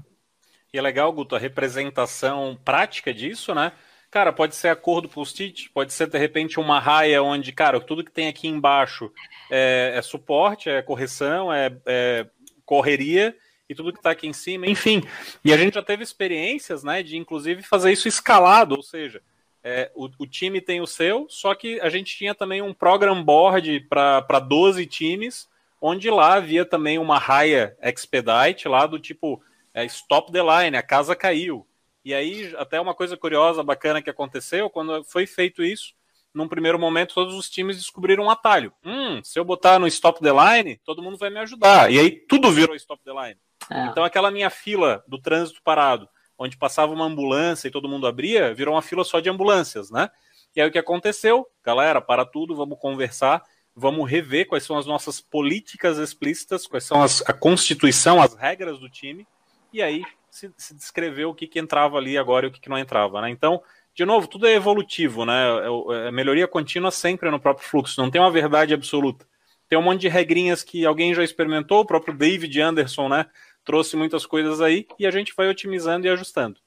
[0.72, 3.72] E é legal, Guto, a representação prática disso, né?
[4.10, 7.78] Cara, pode ser a cor do post-it, pode ser de repente uma raia onde, cara,
[7.80, 9.10] tudo que tem aqui embaixo
[9.50, 12.26] é, é suporte, é correção, é, é
[12.64, 13.34] correria
[13.68, 15.02] e tudo que está aqui em cima, enfim.
[15.44, 19.22] E a gente já teve experiências, né, de inclusive fazer isso escalado, ou seja,
[19.62, 23.22] é, o, o, time tem o seu, só que a gente tinha também um program
[23.22, 25.48] board para 12 times,
[25.80, 29.42] onde lá havia também uma raia expedite lá do tipo
[29.74, 31.66] é, stop the line, a casa caiu.
[32.04, 35.92] E aí, até uma coisa curiosa, bacana que aconteceu, quando foi feito isso,
[36.32, 38.72] num primeiro momento, todos os times descobriram um atalho.
[38.84, 41.92] Hum, se eu botar no stop the line, todo mundo vai me ajudar.
[41.92, 43.38] E aí tudo virou stop the line.
[43.70, 43.86] É.
[43.86, 46.08] Então, aquela minha fila do trânsito parado,
[46.38, 50.10] onde passava uma ambulância e todo mundo abria, virou uma fila só de ambulâncias, né?
[50.54, 51.46] E aí o que aconteceu?
[51.64, 53.42] Galera, para tudo, vamos conversar,
[53.74, 58.78] vamos rever quais são as nossas políticas explícitas, quais são as, a constituição, as regras
[58.78, 59.26] do time,
[59.72, 62.68] e aí se, se descreveu o que, que entrava ali agora e o que, que
[62.68, 63.30] não entrava, né?
[63.30, 63.62] Então,
[63.94, 65.34] de novo, tudo é evolutivo, né?
[65.34, 69.26] É, é melhoria contínua sempre no próprio fluxo, não tem uma verdade absoluta.
[69.68, 73.26] Tem um monte de regrinhas que alguém já experimentou, o próprio David Anderson, né?
[73.68, 76.58] Trouxe muitas coisas aí e a gente vai otimizando e ajustando.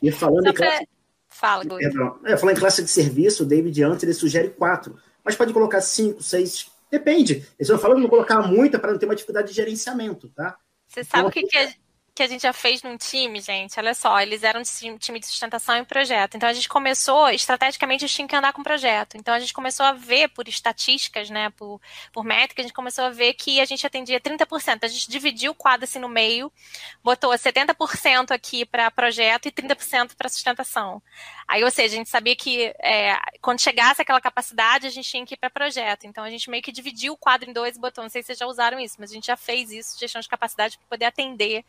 [0.00, 0.88] E falando em classe...
[1.28, 1.64] Fala.
[2.24, 6.22] É, falando em classe de serviço, o David ele sugere quatro, mas pode colocar cinco,
[6.22, 7.32] seis, depende.
[7.32, 10.56] Eles estão falando de não colocar muita para não ter uma dificuldade de gerenciamento, tá?
[10.86, 11.74] Você sabe o que, que é
[12.16, 15.26] que a gente já fez num time, gente, olha só, eles eram um time de
[15.26, 16.34] sustentação e projeto.
[16.34, 19.18] Então a gente começou, estrategicamente, a gente tinha que andar com projeto.
[19.18, 21.78] Então a gente começou a ver por estatísticas, né, por,
[22.14, 24.78] por métricas, a gente começou a ver que a gente atendia 30%.
[24.82, 26.50] A gente dividiu o quadro assim no meio,
[27.04, 31.02] botou 70% aqui para projeto e 30% para sustentação.
[31.46, 35.26] Aí, ou seja, a gente sabia que é, quando chegasse aquela capacidade, a gente tinha
[35.26, 36.06] que ir para projeto.
[36.06, 38.28] Então a gente meio que dividiu o quadro em dois e botou, não sei se
[38.28, 41.04] vocês já usaram isso, mas a gente já fez isso, gestão de capacidade, para poder
[41.04, 41.62] atender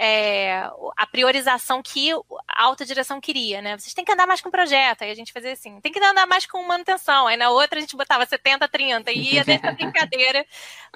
[0.00, 0.62] é,
[0.96, 3.76] a priorização que a alta direção queria, né?
[3.76, 6.24] Vocês têm que andar mais com projeto, aí a gente fazia assim, tem que andar
[6.24, 10.46] mais com manutenção, aí na outra a gente botava 70, 30, e ia dessa brincadeira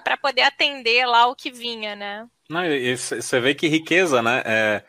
[0.05, 2.29] para poder atender lá o que vinha, né?
[2.49, 2.63] Não,
[2.97, 4.41] você vê que riqueza, né?
[4.47, 4.85] É,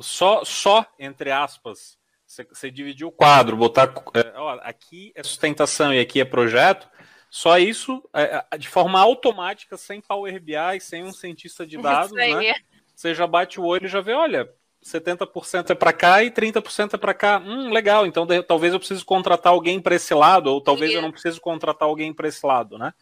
[0.00, 5.98] só, só, entre aspas, você dividir o quadro, botar é, ó, aqui é sustentação e
[5.98, 6.86] aqui é projeto,
[7.30, 12.12] só isso é, é de forma automática, sem Power BI, sem um cientista de dados,
[12.12, 12.54] né?
[12.96, 14.48] Você já bate o olho e já vê, olha,
[14.82, 17.38] 70% é para cá e 30% é para cá.
[17.44, 21.02] Hum, legal, então de, talvez eu precise contratar alguém para esse lado, ou talvez eu
[21.02, 22.94] não precise contratar alguém para esse lado, né?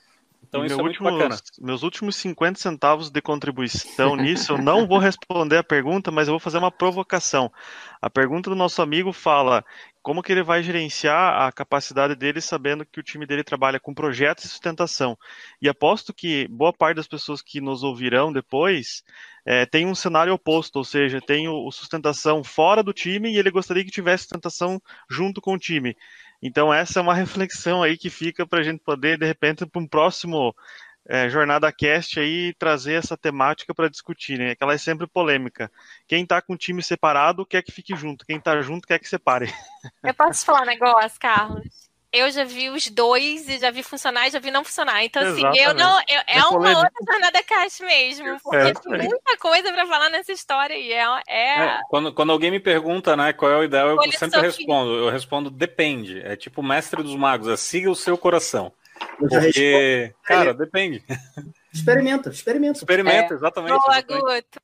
[0.47, 1.42] Então isso Meu é muito últimos, bacana.
[1.61, 6.32] Meus últimos 50 centavos de contribuição nisso, eu não vou responder a pergunta, mas eu
[6.32, 7.51] vou fazer uma provocação.
[8.01, 9.64] A pergunta do nosso amigo fala:
[10.05, 13.95] como que ele vai gerenciar a capacidade dele sabendo que o time dele trabalha com
[13.95, 15.19] projetos e sustentação.
[15.63, 19.03] E aposto que boa parte das pessoas que nos ouvirão depois
[19.47, 23.39] é, tem um cenário oposto, ou seja, tem o, o sustentação fora do time e
[23.39, 24.79] ele gostaria que tivesse sustentação
[25.09, 25.97] junto com o time.
[26.43, 29.81] Então essa é uma reflexão aí que fica para a gente poder, de repente, para
[29.81, 30.55] um próximo
[31.07, 34.55] é, Jornada Cast aí trazer essa temática para discutir, né?
[34.55, 35.71] Que ela é sempre polêmica.
[36.07, 39.09] Quem está com o time separado quer que fique junto, quem está junto quer que
[39.09, 39.53] separe.
[40.03, 41.85] Eu posso falar um negócio, Carlos?
[42.11, 45.05] Eu já vi os dois e já vi funcionar e já vi não funcionar.
[45.05, 45.59] Então, Exatamente.
[45.59, 45.99] assim, eu não.
[45.99, 48.39] Eu, é, é uma outra jornada cast mesmo.
[48.41, 50.93] Porque é, tem muita coisa para falar nessa história aí.
[50.93, 51.65] É, é...
[51.65, 54.93] é, quando, quando alguém me pergunta, né, qual é o ideal, eu sempre respondo.
[54.93, 56.21] Eu respondo, depende.
[56.21, 58.73] É tipo o mestre dos magos, é siga o seu coração.
[59.19, 61.05] Porque, cara, depende.
[61.73, 62.79] Experimenta, experimenta.
[62.79, 63.37] Experimenta, é.
[63.37, 63.79] exatamente.
[63.79, 64.61] Boa, Guto.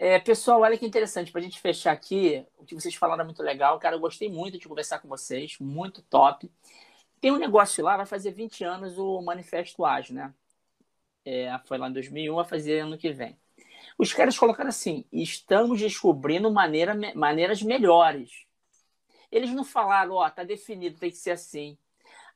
[0.00, 3.24] É, pessoal, olha que interessante, para a gente fechar aqui, o que vocês falaram é
[3.24, 6.48] muito legal, cara, eu gostei muito de conversar com vocês, muito top.
[7.20, 10.32] Tem um negócio lá, vai fazer 20 anos o Manifesto Ágil, né?
[11.24, 13.36] É, foi lá em 2001, vai fazer ano que vem.
[13.98, 18.46] Os caras colocaram assim, estamos descobrindo maneira, maneiras melhores.
[19.32, 21.76] Eles não falaram, ó, tá definido, tem que ser assim.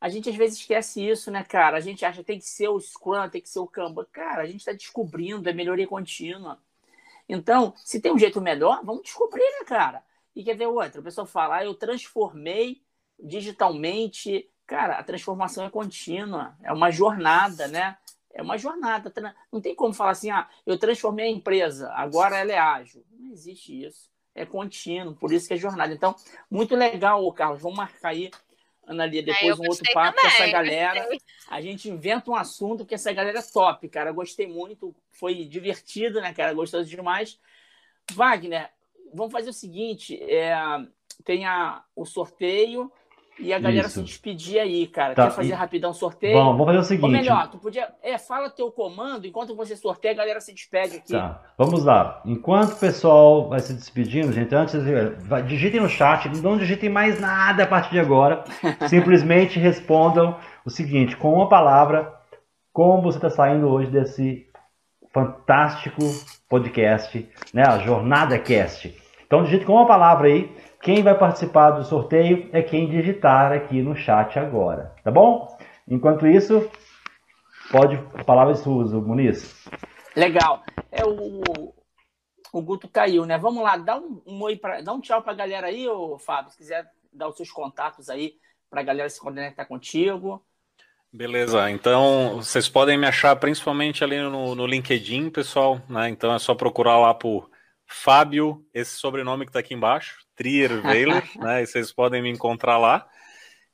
[0.02, 1.76] A gente às vezes esquece isso, né, cara?
[1.76, 4.04] A gente acha que tem que ser o Scrum, tem que ser o Kanban.
[4.10, 6.58] Cara, a gente está descobrindo, é melhoria contínua.
[7.28, 10.02] Então, se tem um jeito melhor, vamos descobrir, né, cara?
[10.34, 11.00] E quer ver outra?
[11.00, 12.82] A pessoa fala, ah, eu transformei
[13.16, 14.50] digitalmente.
[14.66, 17.96] Cara, a transformação é contínua, é uma jornada, né?
[18.34, 19.12] É uma jornada.
[19.52, 23.04] Não tem como falar assim, ah, eu transformei a empresa, agora ela é ágil.
[23.12, 24.10] Não existe isso.
[24.34, 25.94] É contínuo, por isso que é jornada.
[25.94, 26.16] Então,
[26.50, 27.62] muito legal, Carlos.
[27.62, 28.32] Vamos marcar aí
[28.86, 31.08] Analia, depois um outro papo também, com essa galera.
[31.48, 34.10] A gente inventa um assunto que essa galera é top, cara.
[34.12, 36.52] Gostei muito, foi divertido, né, cara?
[36.52, 37.38] Gostoso demais.
[38.12, 38.70] Wagner,
[39.14, 40.56] vamos fazer o seguinte: é,
[41.24, 42.90] tem a, o sorteio
[43.42, 43.98] e a galera Isso.
[43.98, 45.14] se despedir aí, cara.
[45.14, 45.24] Tá.
[45.24, 45.52] Quer fazer e...
[45.52, 46.34] rapidão sorteio?
[46.34, 47.04] Bom, vamos fazer o seguinte.
[47.04, 47.88] Ou melhor, tu podia.
[48.02, 51.12] É, fala teu comando, enquanto você sorteia, a galera se despede aqui.
[51.12, 52.22] Tá, vamos lá.
[52.24, 54.74] Enquanto o pessoal vai se despedindo, gente, antes,
[55.26, 58.44] vai, digitem no chat, não digitem mais nada a partir de agora.
[58.88, 62.14] Simplesmente respondam o seguinte, com uma palavra,
[62.72, 64.46] como você está saindo hoje desse
[65.12, 66.00] fantástico
[66.48, 67.64] podcast, né?
[67.66, 68.96] A Jornada Cast.
[69.26, 73.80] Então digite com uma palavra aí quem vai participar do sorteio é quem digitar aqui
[73.80, 75.56] no chat agora, tá bom?
[75.88, 76.68] Enquanto isso,
[77.70, 79.64] pode palavra de uso, Muniz.
[80.16, 80.62] Legal.
[80.90, 81.72] É o,
[82.52, 83.38] o Guto caiu, né?
[83.38, 86.18] Vamos lá, dá um, um oi para, dá um tchau para a galera aí, ô
[86.18, 88.34] Fábio, se quiser dar os seus contatos aí
[88.68, 90.44] para a galera se conectar contigo.
[91.12, 96.08] Beleza, então vocês podem me achar principalmente ali no, no LinkedIn, pessoal, né?
[96.08, 97.51] Então é só procurar lá por
[97.86, 101.62] Fábio, esse sobrenome que está aqui embaixo, Trier Weiler, né?
[101.62, 103.06] E vocês podem me encontrar lá.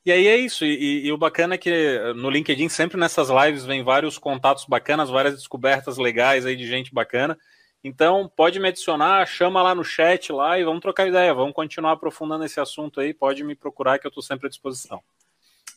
[0.05, 0.65] E aí é isso.
[0.65, 5.09] E, e, o bacana é que no LinkedIn, sempre nessas lives, vem vários contatos bacanas,
[5.09, 7.37] várias descobertas legais aí de gente bacana.
[7.83, 11.93] Então, pode me adicionar, chama lá no chat lá e vamos trocar ideia, vamos continuar
[11.93, 13.13] aprofundando esse assunto aí.
[13.13, 15.01] Pode me procurar que eu estou sempre à disposição.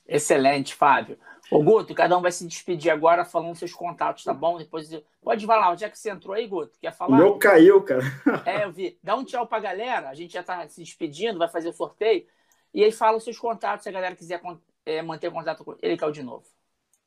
[0.07, 1.19] Excelente, Fábio.
[1.53, 4.57] Ô, Guto, cada um vai se despedir agora falando seus contatos, tá bom?
[4.57, 4.89] Depois
[5.23, 6.79] pode falar, onde é que você entrou aí, Guto?
[6.81, 7.15] Quer falar?
[7.15, 8.03] O meu caiu, cara.
[8.47, 8.99] É, eu vi.
[9.03, 12.25] Dá um tchau pra galera, a gente já tá se despedindo, vai fazer o sorteio.
[12.73, 14.41] E aí fala os seus contatos, se a galera quiser
[14.87, 16.45] é, manter contato com ele, caiu de novo.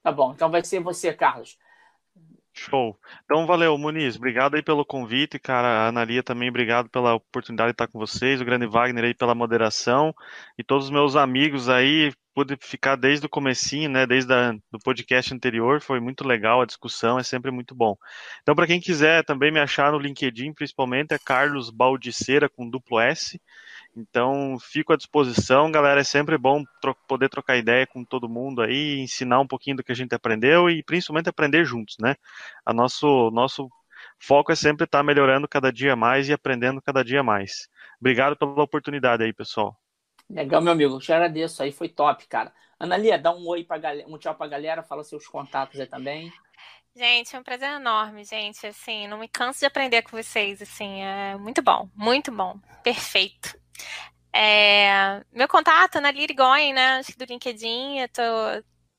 [0.04, 1.58] Tá bom, então vai ser você, Carlos.
[2.54, 2.98] Show.
[3.26, 4.16] Então, valeu, Muniz.
[4.16, 5.68] Obrigado aí pelo convite, cara.
[5.68, 8.39] A Analia também, obrigado pela oportunidade de estar com vocês.
[8.39, 10.14] O grande Wagner aí pela moderação.
[10.58, 14.78] E todos os meus amigos aí, pude ficar desde o comecinho, né, desde a, do
[14.84, 17.96] podcast anterior, foi muito legal a discussão, é sempre muito bom.
[18.42, 23.00] Então, para quem quiser também me achar no LinkedIn, principalmente, é Carlos Baldiceira com duplo
[23.00, 23.40] S.
[23.96, 26.02] Então, fico à disposição, galera.
[26.02, 29.84] É sempre bom tro poder trocar ideia com todo mundo aí, ensinar um pouquinho do
[29.84, 32.16] que a gente aprendeu e principalmente aprender juntos, né?
[32.66, 33.70] A nosso, nosso
[34.20, 37.70] foco é sempre estar tá melhorando cada dia mais e aprendendo cada dia mais.
[38.00, 39.80] Obrigado pela oportunidade aí, pessoal.
[40.30, 40.99] Legal, meu amigo.
[40.99, 42.53] Te agradeço aí, foi top, cara.
[42.80, 46.32] Analia, dá um oi para galera, um tchau pra galera, fala seus contatos aí também.
[46.95, 48.65] Gente, é um prazer enorme, gente.
[48.65, 50.61] Assim, não me canso de aprender com vocês.
[50.61, 53.59] Assim, é muito bom, muito bom, perfeito.
[54.34, 56.97] É, meu contato na Lirigoin, né?
[56.99, 58.23] Acho que do LinkedIn, eu tô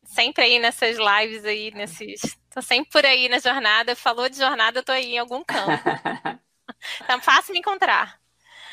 [0.04, 2.38] sempre aí nessas lives aí, nesses.
[2.50, 3.96] Tô sempre por aí na jornada.
[3.96, 5.98] Falou de jornada, eu tô aí em algum campo.
[7.04, 8.20] então, fácil me encontrar.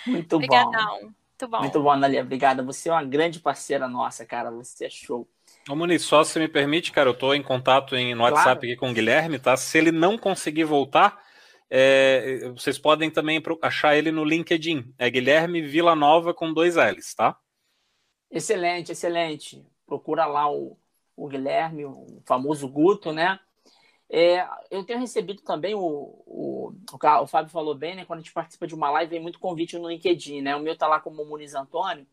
[0.06, 1.00] Muito Obrigadão.
[1.02, 1.14] bom.
[1.44, 1.60] Muito bom.
[1.60, 2.22] Muito bom, Analia.
[2.22, 2.64] Obrigada.
[2.64, 4.50] Você é uma grande parceira nossa, cara.
[4.52, 5.28] Você é show.
[5.70, 8.60] Ô, Muniz, só se me permite, cara, eu tô em contato em, no WhatsApp claro.
[8.60, 9.58] aqui com o Guilherme, tá?
[9.58, 11.22] Se ele não conseguir voltar,
[11.70, 14.94] é, vocês podem também achar ele no LinkedIn.
[14.98, 17.38] É Guilherme Vila Nova com dois L's, tá?
[18.32, 19.66] Excelente, excelente.
[19.86, 20.78] Procura lá o,
[21.16, 23.38] o Guilherme, o famoso Guto, né?
[24.16, 28.06] É, eu tenho recebido também, o, o, o, Fábio falou bem, né?
[28.06, 30.56] Quando a gente participa de uma live, vem muito convite no LinkedIn, né?
[30.56, 32.06] O meu tá lá como Muniz Antônio,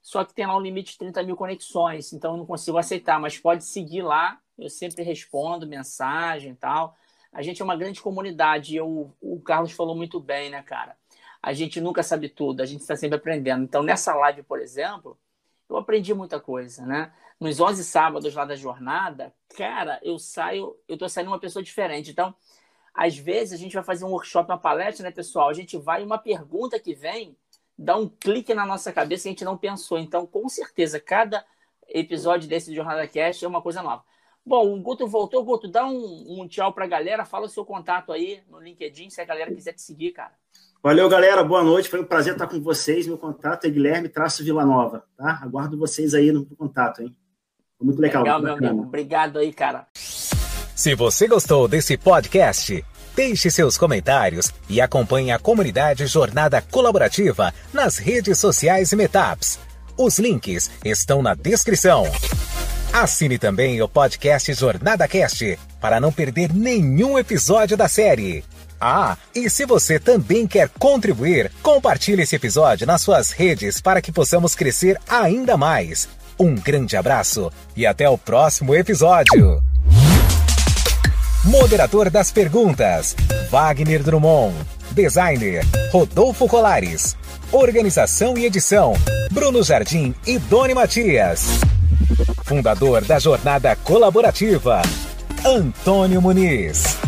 [0.00, 3.18] só que tem lá um limite de 30 mil conexões, então eu não consigo aceitar,
[3.18, 6.96] mas pode seguir lá, eu sempre respondo mensagem e tal.
[7.32, 10.96] A gente é uma grande comunidade, eu, o Carlos falou muito bem, né, cara?
[11.42, 13.64] A gente nunca sabe tudo, a gente está sempre aprendendo.
[13.64, 15.18] Então, nessa live, por exemplo,
[15.68, 17.12] eu aprendi muita coisa, né?
[17.42, 22.12] Nos 11 sábados lá da jornada, cara, eu saio, eu tô saindo uma pessoa diferente.
[22.12, 22.32] Então,
[22.94, 25.48] às vezes a gente vai fazer um workshop, uma palestra, né, pessoal?
[25.48, 27.36] A gente vai uma pergunta que vem
[27.76, 29.98] dá um clique na nossa cabeça que a gente não pensou.
[29.98, 31.44] Então, com certeza, cada
[31.88, 34.04] episódio desse Jornada Cast é uma coisa nova.
[34.46, 35.42] Bom, o Guto voltou.
[35.42, 37.24] Guto, dá um, um tchau pra galera.
[37.24, 40.34] Fala o seu contato aí no LinkedIn, se a galera quiser te seguir, cara.
[40.80, 41.42] Valeu, galera.
[41.42, 41.88] Boa noite.
[41.88, 43.08] Foi um prazer estar com vocês.
[43.08, 45.40] Meu contato é Guilherme Traço Vila Nova, tá?
[45.42, 47.16] Aguardo vocês aí no contato, hein?
[47.82, 48.22] Muito legal.
[48.22, 48.84] Legal, muito meu amigo.
[48.84, 49.86] Obrigado aí, cara.
[50.74, 57.98] Se você gostou desse podcast, deixe seus comentários e acompanhe a comunidade Jornada Colaborativa nas
[57.98, 59.58] redes sociais e Metaps.
[59.96, 62.04] Os links estão na descrição.
[62.92, 68.44] Assine também o podcast Jornada Cast para não perder nenhum episódio da série.
[68.80, 74.10] Ah, e se você também quer contribuir, compartilhe esse episódio nas suas redes para que
[74.10, 76.08] possamos crescer ainda mais.
[76.38, 79.62] Um grande abraço e até o próximo episódio.
[81.44, 83.16] Moderador das perguntas:
[83.50, 84.54] Wagner Drummond.
[84.92, 87.16] Designer: Rodolfo Colares.
[87.50, 88.94] Organização e edição:
[89.30, 91.46] Bruno Jardim e Doni Matias.
[92.44, 94.82] Fundador da Jornada Colaborativa,
[95.44, 96.98] Antônio Muniz.